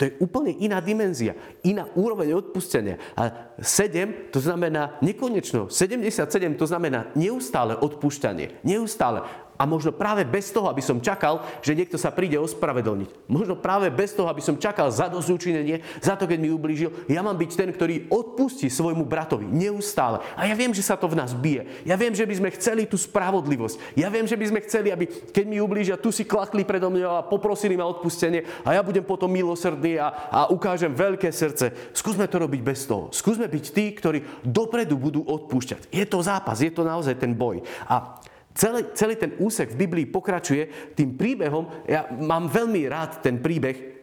To 0.00 0.08
je 0.08 0.16
úplne 0.24 0.56
iná 0.56 0.80
dimenzia, 0.80 1.36
iná 1.60 1.84
úroveň 1.92 2.32
odpustenia. 2.32 2.96
A 3.12 3.52
7 3.60 4.32
to 4.32 4.40
znamená 4.40 4.96
nekonečno. 5.04 5.68
77 5.68 6.56
to 6.56 6.64
znamená 6.64 7.12
neustále 7.12 7.76
odpúšťanie. 7.76 8.64
Neustále. 8.64 9.28
A 9.60 9.68
možno 9.68 9.92
práve 9.92 10.24
bez 10.24 10.48
toho, 10.48 10.72
aby 10.72 10.80
som 10.80 11.04
čakal, 11.04 11.44
že 11.60 11.76
niekto 11.76 12.00
sa 12.00 12.08
príde 12.08 12.40
ospravedlniť. 12.40 13.28
Možno 13.28 13.60
práve 13.60 13.92
bez 13.92 14.16
toho, 14.16 14.32
aby 14.32 14.40
som 14.40 14.56
čakal 14.56 14.88
za 14.88 15.12
dozúčinenie, 15.12 15.84
za 16.00 16.16
to, 16.16 16.24
keď 16.24 16.40
mi 16.40 16.48
ublížil. 16.48 17.04
Ja 17.12 17.20
mám 17.20 17.36
byť 17.36 17.50
ten, 17.52 17.68
ktorý 17.68 18.08
odpustí 18.08 18.72
svojmu 18.72 19.04
bratovi 19.04 19.44
neustále. 19.44 20.24
A 20.32 20.48
ja 20.48 20.56
viem, 20.56 20.72
že 20.72 20.80
sa 20.80 20.96
to 20.96 21.04
v 21.12 21.20
nás 21.20 21.36
bije. 21.36 21.68
Ja 21.84 22.00
viem, 22.00 22.16
že 22.16 22.24
by 22.24 22.40
sme 22.40 22.54
chceli 22.56 22.88
tú 22.88 22.96
spravodlivosť. 22.96 24.00
Ja 24.00 24.08
viem, 24.08 24.24
že 24.24 24.40
by 24.40 24.48
sme 24.48 24.64
chceli, 24.64 24.88
aby 24.88 25.04
keď 25.28 25.44
mi 25.44 25.60
ublížia, 25.60 26.00
tu 26.00 26.08
si 26.08 26.24
klakli 26.24 26.64
predo 26.64 26.88
mňa 26.88 27.20
a 27.20 27.26
poprosili 27.28 27.76
ma 27.76 27.84
odpustenie 27.84 28.64
a 28.64 28.72
ja 28.72 28.80
budem 28.80 29.04
potom 29.04 29.28
milosrdný 29.28 30.00
a, 30.00 30.08
a 30.32 30.40
ukážem 30.48 30.96
veľké 30.96 31.28
srdce. 31.28 31.92
Skúsme 31.92 32.24
to 32.32 32.40
robiť 32.40 32.64
bez 32.64 32.88
toho. 32.88 33.12
Skúsme 33.12 33.44
byť 33.44 33.64
tí, 33.76 33.92
ktorí 33.92 34.40
dopredu 34.40 34.96
budú 34.96 35.20
odpúšťať. 35.20 35.92
Je 35.92 36.08
to 36.08 36.24
zápas, 36.24 36.64
je 36.64 36.72
to 36.72 36.80
naozaj 36.80 37.12
ten 37.20 37.36
boj. 37.36 37.60
A 37.84 38.16
Celý, 38.60 38.92
celý 38.92 39.16
ten 39.16 39.32
úsek 39.40 39.72
v 39.72 39.88
Biblii 39.88 40.04
pokračuje 40.04 40.92
tým 40.92 41.16
príbehom. 41.16 41.88
Ja 41.88 42.12
mám 42.12 42.52
veľmi 42.52 42.84
rád 42.92 43.24
ten 43.24 43.40
príbeh, 43.40 43.96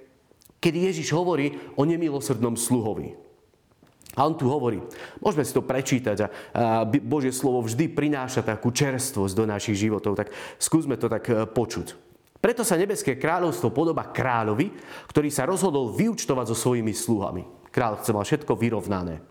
kedy 0.57 0.89
Ježiš 0.89 1.13
hovorí 1.13 1.53
o 1.77 1.85
nemilosrdnom 1.85 2.57
sluhovi. 2.57 3.13
A 4.17 4.25
on 4.25 4.33
tu 4.33 4.49
hovorí, 4.49 4.81
môžeme 5.21 5.45
si 5.45 5.53
to 5.53 5.61
prečítať 5.61 6.17
a, 6.25 6.27
Božie 6.89 7.29
slovo 7.29 7.61
vždy 7.61 7.85
prináša 7.93 8.41
takú 8.41 8.73
čerstvosť 8.73 9.37
do 9.37 9.45
našich 9.45 9.77
životov, 9.77 10.17
tak 10.17 10.33
skúsme 10.57 10.97
to 10.97 11.05
tak 11.05 11.29
e, 11.29 11.45
počuť. 11.45 11.93
Preto 12.41 12.65
sa 12.65 12.81
nebeské 12.81 13.13
kráľovstvo 13.13 13.69
podoba 13.69 14.09
kráľovi, 14.09 14.73
ktorý 15.05 15.29
sa 15.29 15.45
rozhodol 15.45 15.93
vyučtovať 15.93 16.49
so 16.49 16.57
svojimi 16.57 16.97
sluhami. 16.97 17.45
Kráľ 17.69 18.01
chcel 18.01 18.17
mal 18.17 18.25
všetko 18.25 18.57
vyrovnané. 18.57 19.21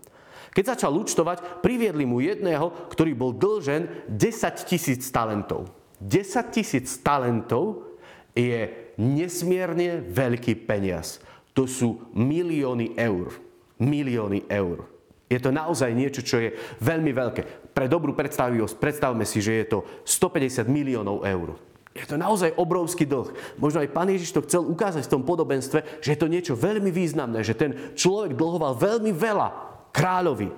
Keď 0.57 0.65
začal 0.73 0.97
účtovať, 0.97 1.61
priviedli 1.61 2.09
mu 2.09 2.17
jedného, 2.17 2.89
ktorý 2.89 3.13
bol 3.13 3.37
dlžen 3.37 4.09
10 4.09 4.17
tisíc 4.65 5.05
talentov. 5.13 5.69
10 6.01 6.49
tisíc 6.49 6.97
talentov 7.05 7.85
je 8.33 8.73
nesmierne 8.97 10.01
veľký 10.09 10.65
peniaz. 10.65 11.21
To 11.53 11.69
sú 11.69 12.09
milióny 12.17 12.97
eur 12.97 13.47
milióny 13.79 14.49
eur. 14.49 14.85
Je 15.27 15.39
to 15.43 15.51
naozaj 15.51 15.91
niečo, 15.91 16.23
čo 16.23 16.39
je 16.39 16.55
veľmi 16.79 17.11
veľké. 17.11 17.41
Pre 17.75 17.85
dobrú 17.91 18.15
predstavivosť 18.15 18.79
predstavme 18.79 19.27
si, 19.27 19.43
že 19.43 19.63
je 19.63 19.65
to 19.67 19.79
150 20.07 20.65
miliónov 20.71 21.27
eur. 21.27 21.59
Je 21.97 22.05
to 22.05 22.15
naozaj 22.15 22.53
obrovský 22.55 23.09
dlh. 23.09 23.33
Možno 23.57 23.81
aj 23.81 23.89
pán 23.89 24.07
Ježiš 24.07 24.31
to 24.31 24.45
chcel 24.45 24.63
ukázať 24.63 25.09
v 25.09 25.13
tom 25.17 25.25
podobenstve, 25.25 25.99
že 25.99 26.13
je 26.13 26.19
to 26.19 26.29
niečo 26.29 26.53
veľmi 26.53 26.93
významné, 26.93 27.41
že 27.41 27.57
ten 27.57 27.73
človek 27.97 28.37
dlhoval 28.37 28.77
veľmi 28.77 29.11
veľa 29.11 29.66
kráľovi. 29.91 30.49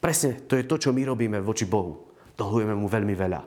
Presne 0.00 0.44
to 0.48 0.56
je 0.56 0.64
to, 0.64 0.76
čo 0.80 0.90
my 0.96 1.02
robíme 1.04 1.38
voči 1.44 1.68
Bohu. 1.68 2.12
Dlhujeme 2.34 2.72
mu 2.72 2.88
veľmi 2.88 3.14
veľa. 3.16 3.40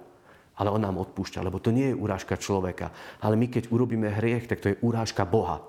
Ale 0.53 0.69
on 0.69 0.81
nám 0.85 1.01
odpúšťa, 1.01 1.41
lebo 1.41 1.57
to 1.57 1.73
nie 1.73 1.89
je 1.89 1.97
urážka 1.97 2.37
človeka. 2.37 2.93
Ale 3.25 3.33
my 3.33 3.49
keď 3.49 3.73
urobíme 3.73 4.13
hriech, 4.21 4.45
tak 4.45 4.61
to 4.61 4.69
je 4.69 4.79
urážka 4.85 5.25
Boha. 5.25 5.65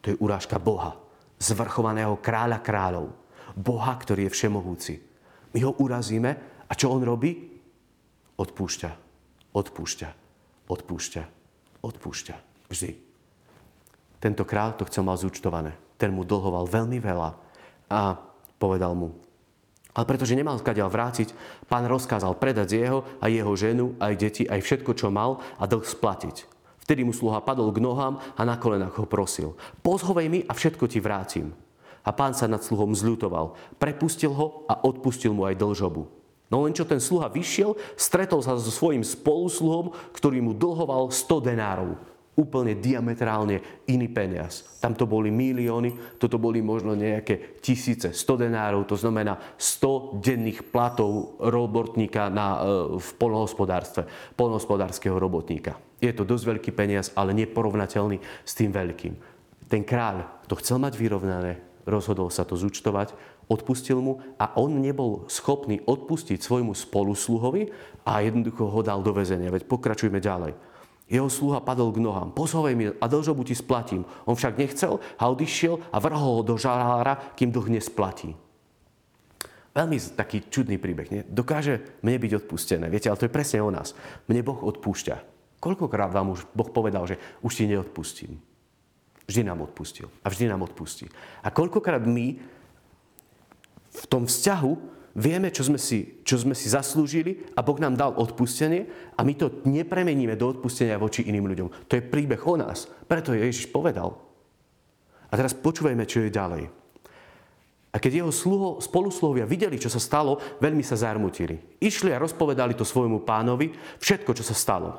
To 0.00 0.06
je 0.08 0.16
urážka 0.16 0.56
Boha 0.56 1.08
zvrchovaného 1.38 2.18
kráľa 2.18 2.58
kráľov, 2.60 3.14
Boha, 3.54 3.94
ktorý 3.94 4.26
je 4.28 4.34
všemohúci. 4.34 4.94
My 5.54 5.58
ho 5.64 5.72
urazíme 5.78 6.30
a 6.66 6.72
čo 6.74 6.92
on 6.92 7.02
robí? 7.02 7.32
Odpúšťa, 8.38 8.90
odpúšťa, 9.54 10.08
odpúšťa, 10.68 11.22
odpúšťa. 11.82 12.36
Vždy. 12.68 12.90
Tento 14.18 14.42
král 14.44 14.74
to 14.74 14.86
chcel 14.86 15.06
mal 15.06 15.16
zúčtované. 15.16 15.74
Ten 15.98 16.14
mu 16.14 16.26
dlhoval 16.26 16.66
veľmi 16.66 16.98
veľa 16.98 17.30
a 17.90 18.00
povedal 18.58 18.92
mu, 18.92 19.14
ale 19.98 20.06
pretože 20.06 20.38
nemal 20.38 20.62
skadiaľ 20.62 20.94
vrátiť, 20.94 21.34
pán 21.66 21.82
rozkázal 21.90 22.38
predať 22.38 22.78
jeho 22.78 23.02
a 23.18 23.26
jeho 23.26 23.50
ženu, 23.58 23.98
aj 23.98 24.14
deti, 24.14 24.46
aj 24.46 24.62
všetko, 24.62 24.94
čo 24.94 25.10
mal 25.10 25.42
a 25.58 25.66
dlh 25.66 25.82
splatiť. 25.82 26.46
Vtedy 26.86 27.02
mu 27.02 27.10
sluha 27.10 27.42
padol 27.42 27.74
k 27.74 27.82
nohám 27.82 28.22
a 28.38 28.42
na 28.46 28.54
kolenách 28.54 28.94
ho 29.02 29.10
prosil. 29.10 29.58
Pozhovej 29.82 30.30
mi 30.30 30.40
a 30.46 30.54
všetko 30.54 30.86
ti 30.86 31.02
vrátim. 31.02 31.50
A 32.06 32.14
pán 32.14 32.30
sa 32.30 32.46
nad 32.46 32.62
sluhom 32.62 32.94
zľutoval. 32.94 33.58
Prepustil 33.76 34.32
ho 34.32 34.64
a 34.70 34.86
odpustil 34.86 35.34
mu 35.34 35.44
aj 35.44 35.58
dlžobu. 35.58 36.06
No 36.48 36.64
len 36.64 36.72
čo 36.72 36.88
ten 36.88 37.02
sluha 37.02 37.28
vyšiel, 37.28 37.76
stretol 37.98 38.40
sa 38.40 38.56
so 38.56 38.72
svojím 38.72 39.04
spolusluhom, 39.04 39.92
ktorý 40.14 40.40
mu 40.40 40.56
dlhoval 40.56 41.10
100 41.10 41.52
denárov 41.52 41.98
úplne 42.38 42.78
diametrálne 42.78 43.82
iný 43.90 44.06
peniaz. 44.14 44.78
Tam 44.78 44.94
to 44.94 45.10
boli 45.10 45.34
milióny, 45.34 46.22
toto 46.22 46.38
boli 46.38 46.62
možno 46.62 46.94
nejaké 46.94 47.58
tisíce, 47.58 48.14
100 48.14 48.46
denárov, 48.46 48.86
to 48.86 48.94
znamená 48.94 49.58
100 49.58 50.22
denných 50.22 50.70
platov 50.70 51.34
robotníka 51.42 52.30
na, 52.30 52.62
e, 52.62 53.02
v 53.02 53.10
polnohospodárstve, 53.18 54.06
polnohospodárskeho 54.38 55.18
robotníka. 55.18 55.74
Je 55.98 56.14
to 56.14 56.22
dosť 56.22 56.44
veľký 56.54 56.70
peniaz, 56.78 57.10
ale 57.18 57.34
neporovnateľný 57.34 58.22
s 58.46 58.52
tým 58.54 58.70
veľkým. 58.70 59.18
Ten 59.66 59.82
kráľ 59.82 60.46
to 60.46 60.54
chcel 60.62 60.78
mať 60.78 60.94
vyrovnané, 60.94 61.58
rozhodol 61.90 62.30
sa 62.30 62.46
to 62.46 62.54
zúčtovať, 62.54 63.18
odpustil 63.50 63.98
mu 63.98 64.22
a 64.38 64.54
on 64.60 64.78
nebol 64.78 65.26
schopný 65.26 65.82
odpustiť 65.82 66.38
svojmu 66.38 66.76
spolusluhovi 66.76 67.68
a 68.06 68.22
jednoducho 68.22 68.70
ho 68.70 68.80
dal 68.86 69.02
do 69.02 69.10
väzenia. 69.10 69.50
Veď 69.50 69.66
pokračujme 69.66 70.22
ďalej. 70.22 70.77
Jeho 71.08 71.32
sluha 71.32 71.64
padol 71.64 71.88
k 71.88 72.04
nohám. 72.04 72.36
Pozhovej 72.36 72.76
mi 72.76 72.92
a 72.92 73.06
dlžobu 73.08 73.40
ti 73.40 73.56
splatím. 73.56 74.04
On 74.28 74.36
však 74.36 74.60
nechcel 74.60 75.00
a 75.16 75.24
odišiel 75.32 75.80
a 75.88 75.96
vrhol 75.96 76.40
ho 76.40 76.42
do 76.44 76.60
žalára, 76.60 77.16
kým 77.32 77.48
dlh 77.48 77.80
nesplatí. 77.80 78.36
Veľmi 79.72 79.96
taký 80.12 80.44
čudný 80.52 80.76
príbeh. 80.76 81.08
Nie? 81.08 81.22
Dokáže 81.24 82.00
mne 82.04 82.20
byť 82.20 82.32
odpustené. 82.44 82.92
Viete, 82.92 83.08
ale 83.08 83.16
to 83.16 83.24
je 83.24 83.32
presne 83.32 83.64
o 83.64 83.72
nás. 83.72 83.96
Mne 84.28 84.44
Boh 84.44 84.60
odpúšťa. 84.60 85.16
Koľkokrát 85.64 86.12
vám 86.12 86.36
už 86.36 86.44
Boh 86.52 86.68
povedal, 86.68 87.08
že 87.08 87.16
už 87.40 87.52
ti 87.56 87.64
neodpustím. 87.64 88.36
Vždy 89.28 89.44
nám 89.48 89.64
odpustil. 89.64 90.12
A 90.24 90.32
vždy 90.32 90.48
nám 90.48 90.64
odpustí. 90.64 91.08
A 91.44 91.48
koľkokrát 91.52 92.04
my 92.04 92.36
v 93.88 94.04
tom 94.08 94.28
vzťahu 94.28 94.97
vieme, 95.16 95.48
čo 95.48 95.64
sme, 95.64 95.80
si, 95.80 96.20
čo 96.26 96.36
sme 96.40 96.52
si 96.52 96.68
zaslúžili 96.68 97.54
a 97.56 97.64
Boh 97.64 97.78
nám 97.80 97.96
dal 97.96 98.12
odpustenie 98.16 98.88
a 99.16 99.20
my 99.24 99.32
to 99.36 99.62
nepremeníme 99.64 100.34
do 100.36 100.52
odpustenia 100.52 101.00
voči 101.00 101.24
iným 101.24 101.48
ľuďom. 101.48 101.68
To 101.88 101.92
je 101.96 102.04
príbeh 102.04 102.40
o 102.44 102.54
nás. 102.58 102.90
Preto 103.06 103.32
Ježiš 103.32 103.72
povedal. 103.72 104.16
A 105.28 105.32
teraz 105.36 105.52
počúvajme, 105.52 106.08
čo 106.08 106.24
je 106.24 106.32
ďalej. 106.32 106.64
A 107.88 107.96
keď 107.96 108.20
jeho 108.20 108.32
sluho, 108.32 108.68
spoluslovia 108.84 109.48
videli, 109.48 109.80
čo 109.80 109.88
sa 109.88 110.00
stalo, 110.00 110.40
veľmi 110.60 110.84
sa 110.84 111.00
zarmutili. 111.00 111.80
Išli 111.80 112.12
a 112.12 112.20
rozpovedali 112.20 112.76
to 112.76 112.84
svojmu 112.84 113.24
pánovi 113.24 113.72
všetko, 113.98 114.36
čo 114.36 114.44
sa 114.44 114.52
stalo. 114.52 114.92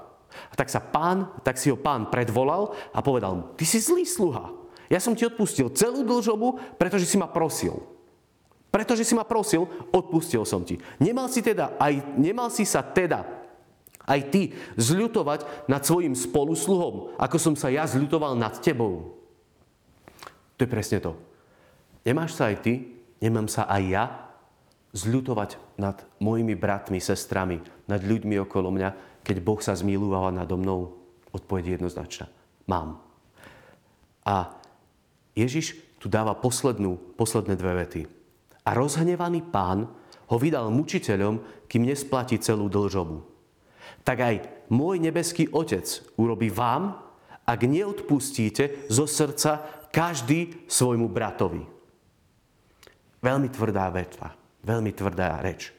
A 0.50 0.54
tak 0.58 0.70
sa 0.70 0.82
pán, 0.82 1.30
tak 1.46 1.58
si 1.58 1.70
ho 1.70 1.78
pán 1.78 2.10
predvolal 2.10 2.74
a 2.94 3.02
povedal 3.02 3.34
mu, 3.34 3.44
ty 3.58 3.66
si 3.66 3.82
zlý 3.82 4.06
sluha. 4.06 4.54
Ja 4.90 4.98
som 4.98 5.14
ti 5.14 5.22
odpustil 5.26 5.70
celú 5.78 6.02
dlžobu, 6.02 6.78
pretože 6.82 7.06
si 7.06 7.18
ma 7.18 7.30
prosil. 7.30 7.78
Pretože 8.70 9.02
si 9.02 9.18
ma 9.18 9.26
prosil, 9.26 9.66
odpustil 9.90 10.46
som 10.46 10.62
ti. 10.62 10.78
Nemal 11.02 11.26
si, 11.28 11.42
teda 11.42 11.74
aj, 11.82 12.18
nemal 12.22 12.54
si 12.54 12.64
sa 12.70 12.86
teda 12.86 13.26
aj 14.10 14.22
ty 14.34 14.42
zľutovať 14.78 15.70
nad 15.70 15.86
svojim 15.86 16.18
spolusluhom, 16.18 17.14
ako 17.22 17.38
som 17.38 17.54
sa 17.54 17.70
ja 17.70 17.86
zľutoval 17.86 18.34
nad 18.34 18.58
tebou. 18.58 19.22
To 20.58 20.66
je 20.66 20.70
presne 20.70 20.98
to. 20.98 21.14
Nemáš 22.02 22.34
sa 22.34 22.50
aj 22.50 22.58
ty, 22.66 22.74
nemám 23.22 23.46
sa 23.46 23.70
aj 23.70 23.84
ja 23.86 24.06
zľutovať 24.98 25.62
nad 25.78 26.02
mojimi 26.18 26.58
bratmi, 26.58 26.98
sestrami, 26.98 27.62
nad 27.86 28.02
ľuďmi 28.02 28.42
okolo 28.42 28.74
mňa, 28.74 29.22
keď 29.22 29.38
Boh 29.46 29.62
sa 29.62 29.78
zmilúval 29.78 30.34
nado 30.34 30.58
mnou? 30.58 30.98
Odpoveď 31.30 31.78
jednoznačná. 31.78 32.26
Mám. 32.66 32.98
A 34.26 34.58
Ježiš 35.38 35.78
tu 36.02 36.10
dáva 36.10 36.34
poslednú, 36.34 36.98
posledné 37.14 37.54
dve 37.54 37.86
vety. 37.86 38.02
A 38.70 38.78
rozhnevaný 38.78 39.50
pán 39.50 39.90
ho 40.30 40.38
vydal 40.38 40.70
mučiteľom, 40.70 41.66
kým 41.66 41.90
nesplatí 41.90 42.38
celú 42.38 42.70
dlžobu. 42.70 43.26
Tak 44.06 44.18
aj 44.22 44.36
môj 44.70 45.02
nebeský 45.02 45.50
Otec 45.50 45.90
urobí 46.22 46.54
vám, 46.54 47.02
ak 47.50 47.66
neodpustíte 47.66 48.86
zo 48.94 49.10
srdca 49.10 49.66
každý 49.90 50.70
svojmu 50.70 51.10
bratovi. 51.10 51.66
Veľmi 53.26 53.50
tvrdá 53.50 53.90
vetva, 53.90 54.38
veľmi 54.62 54.94
tvrdá 54.94 55.42
reč. 55.42 55.74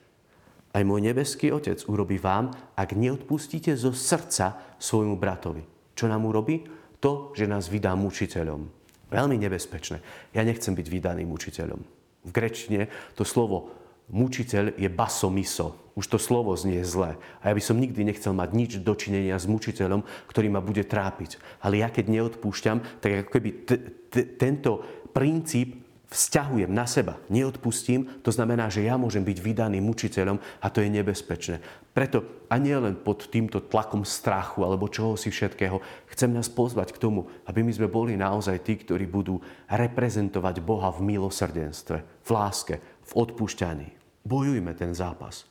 Aj 0.74 0.82
môj 0.82 1.06
nebeský 1.06 1.54
Otec 1.54 1.78
urobí 1.86 2.18
vám, 2.18 2.50
ak 2.74 2.98
neodpustíte 2.98 3.78
zo 3.78 3.94
srdca 3.94 4.74
svojmu 4.82 5.14
bratovi. 5.14 5.62
Čo 5.94 6.10
nám 6.10 6.26
urobí? 6.26 6.66
To, 6.98 7.30
že 7.38 7.46
nás 7.46 7.70
vydá 7.70 7.94
mučiteľom. 7.94 8.66
Veľmi 9.14 9.38
nebezpečné. 9.38 10.02
Ja 10.34 10.42
nechcem 10.42 10.74
byť 10.74 10.86
vydaný 10.90 11.22
mučiteľom. 11.22 11.99
V 12.26 12.30
grečtine 12.30 12.92
to 13.16 13.24
slovo 13.24 13.72
mučiteľ 14.10 14.76
je 14.76 14.88
basomiso. 14.90 15.78
Už 15.94 16.06
to 16.06 16.18
slovo 16.18 16.54
znie 16.54 16.82
zlé. 16.86 17.18
A 17.42 17.50
ja 17.50 17.54
by 17.56 17.62
som 17.62 17.78
nikdy 17.78 18.06
nechcel 18.06 18.34
mať 18.34 18.50
nič 18.54 18.72
dočinenia 18.80 19.38
s 19.38 19.46
mučiteľom, 19.46 20.02
ktorý 20.26 20.48
ma 20.50 20.62
bude 20.62 20.82
trápiť. 20.86 21.38
Ale 21.62 21.82
ja 21.82 21.88
keď 21.88 22.10
neodpúšťam, 22.10 23.02
tak 23.02 23.26
ako 23.26 23.30
keby 23.30 23.50
t- 23.66 23.82
t- 24.10 24.28
tento 24.38 24.82
princíp 25.10 25.79
vzťahujem 26.10 26.74
na 26.74 26.90
seba, 26.90 27.22
neodpustím, 27.30 28.18
to 28.26 28.34
znamená, 28.34 28.66
že 28.66 28.82
ja 28.82 28.98
môžem 28.98 29.22
byť 29.22 29.38
vydaný 29.38 29.78
mučiteľom 29.78 30.42
a 30.58 30.66
to 30.66 30.82
je 30.82 30.90
nebezpečné. 30.90 31.62
Preto 31.94 32.46
a 32.50 32.58
nie 32.58 32.74
len 32.74 32.98
pod 32.98 33.30
týmto 33.30 33.62
tlakom 33.62 34.02
strachu 34.02 34.66
alebo 34.66 34.90
čoho 34.90 35.14
si 35.14 35.30
všetkého, 35.30 35.78
chcem 36.10 36.34
nás 36.34 36.50
pozvať 36.50 36.90
k 36.90 36.98
tomu, 36.98 37.30
aby 37.46 37.62
my 37.62 37.70
sme 37.70 37.86
boli 37.86 38.18
naozaj 38.18 38.58
tí, 38.66 38.74
ktorí 38.82 39.06
budú 39.06 39.38
reprezentovať 39.70 40.58
Boha 40.58 40.90
v 40.90 41.14
milosrdenstve, 41.14 42.26
v 42.26 42.30
láske, 42.34 42.82
v 43.06 43.12
odpúšťaní. 43.14 43.88
Bojujme 44.26 44.74
ten 44.74 44.90
zápas. 44.90 45.46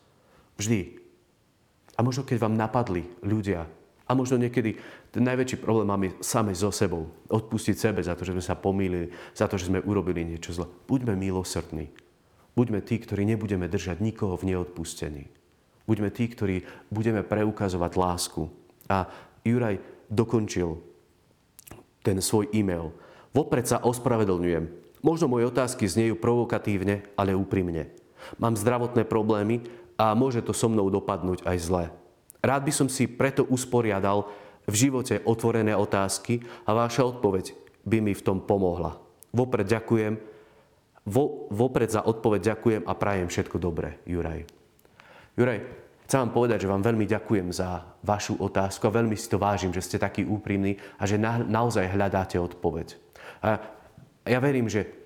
Vždy. 0.60 1.00
A 1.96 2.04
možno 2.04 2.28
keď 2.28 2.44
vám 2.44 2.60
napadli 2.60 3.08
ľudia, 3.24 3.64
a 4.10 4.18
možno 4.18 4.42
niekedy 4.42 4.74
ten 5.14 5.22
najväčší 5.22 5.62
problém 5.62 5.86
máme 5.86 6.18
sami 6.18 6.58
so 6.58 6.74
sebou. 6.74 7.14
Odpustiť 7.30 7.76
sebe 7.78 8.02
za 8.02 8.18
to, 8.18 8.26
že 8.26 8.34
sme 8.34 8.42
sa 8.42 8.58
pomýlili, 8.58 9.14
za 9.38 9.46
to, 9.46 9.62
že 9.62 9.70
sme 9.70 9.86
urobili 9.86 10.26
niečo 10.26 10.58
zle. 10.58 10.66
Buďme 10.90 11.14
milosrdní. 11.14 11.94
Buďme 12.58 12.82
tí, 12.82 12.98
ktorí 12.98 13.24
nebudeme 13.30 13.70
držať 13.70 14.02
nikoho 14.02 14.34
v 14.34 14.50
neodpustení. 14.50 15.30
Buďme 15.86 16.10
tí, 16.10 16.26
ktorí 16.26 16.66
budeme 16.90 17.22
preukazovať 17.22 17.92
lásku. 17.94 18.50
A 18.90 19.06
Juraj 19.46 19.78
dokončil 20.10 20.82
ten 22.02 22.18
svoj 22.18 22.50
e-mail. 22.50 22.90
Vopred 23.30 23.70
sa 23.70 23.86
ospravedlňujem 23.86 24.90
Možno 25.00 25.32
moje 25.32 25.48
otázky 25.48 25.88
znejú 25.88 26.20
provokatívne, 26.20 27.08
ale 27.16 27.32
úprimne. 27.32 27.88
Mám 28.36 28.60
zdravotné 28.60 29.08
problémy 29.08 29.64
a 29.96 30.12
môže 30.12 30.44
to 30.44 30.52
so 30.52 30.68
mnou 30.68 30.92
dopadnúť 30.92 31.48
aj 31.48 31.58
zle. 31.64 31.84
Rád 32.40 32.62
by 32.64 32.74
som 32.74 32.88
si 32.88 33.08
preto 33.08 33.44
usporiadal 33.48 34.28
v 34.70 34.76
živote 34.76 35.20
otvorené 35.26 35.76
otázky 35.76 36.40
a 36.64 36.72
vaša 36.72 37.04
odpoveď 37.18 37.52
by 37.84 37.98
mi 38.00 38.14
v 38.14 38.26
tom 38.26 38.44
pomohla. 38.44 38.96
Vopred 39.34 39.66
ďakujem, 39.66 40.14
vo, 41.10 41.50
vopred 41.50 41.90
za 41.90 42.06
odpoveď 42.06 42.56
ďakujem 42.56 42.82
a 42.86 42.94
prajem 42.94 43.28
všetko 43.28 43.58
dobré, 43.58 43.98
Juraj. 44.06 44.46
Juraj, 45.34 45.60
chcem 46.06 46.20
vám 46.22 46.36
povedať, 46.36 46.68
že 46.68 46.72
vám 46.72 46.86
veľmi 46.86 47.06
ďakujem 47.10 47.48
za 47.50 47.82
vašu 48.06 48.38
otázku 48.38 48.86
a 48.86 48.96
veľmi 48.96 49.16
si 49.18 49.32
to 49.32 49.42
vážim, 49.42 49.74
že 49.74 49.84
ste 49.84 49.98
takí 49.98 50.28
úprimní 50.28 50.78
a 51.00 51.08
že 51.10 51.18
na, 51.18 51.42
naozaj 51.42 51.92
hľadáte 51.92 52.38
odpoveď. 52.38 53.00
A 53.42 53.58
ja 54.28 54.40
verím, 54.44 54.70
že 54.70 54.99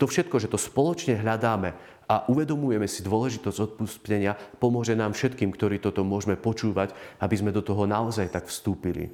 to 0.00 0.04
všetko, 0.08 0.36
že 0.42 0.50
to 0.50 0.58
spoločne 0.58 1.20
hľadáme 1.20 1.72
a 2.10 2.28
uvedomujeme 2.28 2.84
si 2.84 3.00
dôležitosť 3.06 3.58
odpustenia, 3.72 4.36
pomôže 4.60 4.92
nám 4.92 5.16
všetkým, 5.16 5.54
ktorí 5.54 5.80
toto 5.80 6.04
môžeme 6.04 6.36
počúvať, 6.36 6.92
aby 7.22 7.34
sme 7.38 7.54
do 7.54 7.64
toho 7.64 7.88
naozaj 7.88 8.28
tak 8.28 8.50
vstúpili. 8.50 9.08
E, 9.08 9.12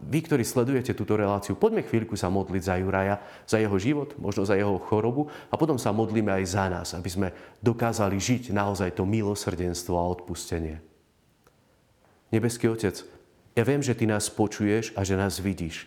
vy, 0.00 0.18
ktorí 0.24 0.44
sledujete 0.44 0.96
túto 0.96 1.16
reláciu, 1.16 1.60
poďme 1.60 1.84
chvíľku 1.84 2.16
sa 2.16 2.32
modliť 2.32 2.62
za 2.64 2.74
Juraja, 2.80 3.20
za 3.44 3.60
jeho 3.60 3.76
život, 3.76 4.16
možno 4.16 4.48
za 4.48 4.56
jeho 4.56 4.80
chorobu 4.80 5.28
a 5.52 5.54
potom 5.60 5.76
sa 5.76 5.92
modlíme 5.92 6.32
aj 6.32 6.44
za 6.48 6.64
nás, 6.72 6.88
aby 6.96 7.10
sme 7.12 7.28
dokázali 7.60 8.16
žiť 8.16 8.56
naozaj 8.56 8.96
to 8.96 9.04
milosrdenstvo 9.04 9.94
a 10.00 10.08
odpustenie. 10.08 10.80
Nebeský 12.32 12.72
Otec, 12.72 12.96
ja 13.52 13.64
viem, 13.66 13.84
že 13.84 13.92
Ty 13.92 14.16
nás 14.16 14.32
počuješ 14.32 14.96
a 14.96 15.04
že 15.04 15.20
nás 15.20 15.36
vidíš. 15.36 15.84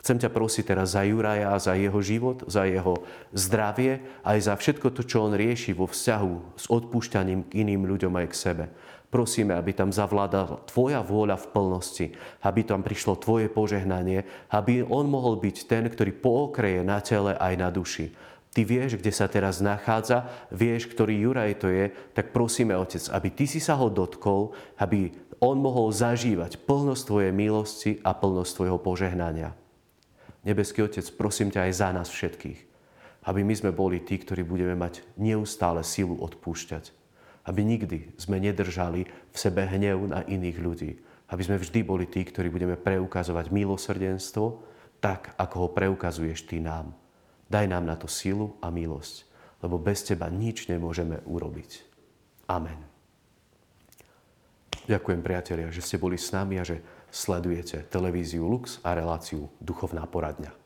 Chcem 0.00 0.16
ťa 0.16 0.32
prosiť 0.32 0.64
teraz 0.64 0.96
za 0.96 1.04
Juraja, 1.04 1.52
za 1.60 1.76
jeho 1.76 2.00
život, 2.00 2.48
za 2.48 2.64
jeho 2.64 3.04
zdravie, 3.36 4.00
aj 4.24 4.38
za 4.48 4.54
všetko 4.56 4.96
to, 4.96 5.04
čo 5.04 5.28
on 5.28 5.36
rieši 5.36 5.76
vo 5.76 5.84
vzťahu 5.84 6.56
s 6.56 6.64
odpúšťaním 6.72 7.44
k 7.44 7.60
iným 7.60 7.84
ľuďom 7.84 8.16
aj 8.16 8.26
k 8.32 8.40
sebe. 8.40 8.64
Prosíme, 9.12 9.58
aby 9.58 9.76
tam 9.76 9.92
zavládala 9.92 10.64
Tvoja 10.70 11.04
vôľa 11.04 11.36
v 11.36 11.50
plnosti, 11.52 12.06
aby 12.40 12.64
tam 12.64 12.80
prišlo 12.80 13.20
Tvoje 13.20 13.52
požehnanie, 13.52 14.24
aby 14.48 14.86
on 14.86 15.04
mohol 15.10 15.36
byť 15.36 15.68
ten, 15.68 15.84
ktorý 15.84 16.16
pookreje 16.16 16.80
na 16.80 17.02
tele 17.04 17.36
aj 17.36 17.54
na 17.60 17.68
duši. 17.68 18.14
Ty 18.50 18.60
vieš, 18.64 18.96
kde 18.96 19.12
sa 19.12 19.28
teraz 19.28 19.60
nachádza, 19.60 20.26
vieš, 20.48 20.88
ktorý 20.88 21.28
Juraj 21.28 21.60
to 21.60 21.68
je, 21.68 21.92
tak 22.16 22.32
prosíme, 22.32 22.72
Otec, 22.72 23.04
aby 23.12 23.28
Ty 23.30 23.44
si 23.46 23.60
sa 23.60 23.76
ho 23.76 23.92
dotkol, 23.92 24.56
aby 24.80 25.12
on 25.44 25.60
mohol 25.60 25.92
zažívať 25.92 26.56
plnosť 26.64 27.02
Tvojej 27.04 27.32
milosti 27.36 28.00
a 28.00 28.16
plnosť 28.16 28.52
Tvojho 28.56 28.78
požehnania. 28.80 29.59
Nebeský 30.40 30.80
Otec, 30.84 31.04
prosím 31.20 31.52
ťa 31.52 31.68
aj 31.68 31.72
za 31.76 31.88
nás 31.92 32.08
všetkých, 32.08 32.60
aby 33.28 33.40
my 33.44 33.54
sme 33.56 33.70
boli 33.76 34.00
tí, 34.00 34.16
ktorí 34.16 34.40
budeme 34.40 34.72
mať 34.72 35.04
neustále 35.20 35.84
silu 35.84 36.16
odpúšťať. 36.16 36.96
Aby 37.44 37.64
nikdy 37.64 37.98
sme 38.16 38.40
nedržali 38.40 39.04
v 39.08 39.36
sebe 39.36 39.64
hnev 39.64 40.08
na 40.08 40.24
iných 40.24 40.58
ľudí. 40.60 40.90
Aby 41.28 41.42
sme 41.44 41.60
vždy 41.60 41.80
boli 41.84 42.04
tí, 42.08 42.24
ktorí 42.24 42.48
budeme 42.48 42.76
preukazovať 42.76 43.52
milosrdenstvo, 43.52 44.64
tak, 45.00 45.32
ako 45.40 45.54
ho 45.64 45.68
preukazuješ 45.72 46.48
Ty 46.48 46.60
nám. 46.60 46.86
Daj 47.48 47.66
nám 47.68 47.84
na 47.88 47.96
to 47.96 48.06
silu 48.06 48.56
a 48.60 48.68
milosť, 48.68 49.24
lebo 49.64 49.80
bez 49.80 50.04
Teba 50.04 50.28
nič 50.28 50.68
nemôžeme 50.68 51.24
urobiť. 51.24 51.70
Amen. 52.48 52.90
Ďakujem, 54.90 55.20
priatelia, 55.22 55.72
že 55.72 55.84
ste 55.84 56.02
boli 56.02 56.18
s 56.18 56.34
nami 56.34 56.58
a 56.58 56.64
že 56.66 56.82
sledujete 57.10 57.82
televíziu 57.90 58.46
Lux 58.46 58.78
a 58.84 58.94
reláciu 58.94 59.50
Duchovná 59.60 60.06
poradňa. 60.06 60.59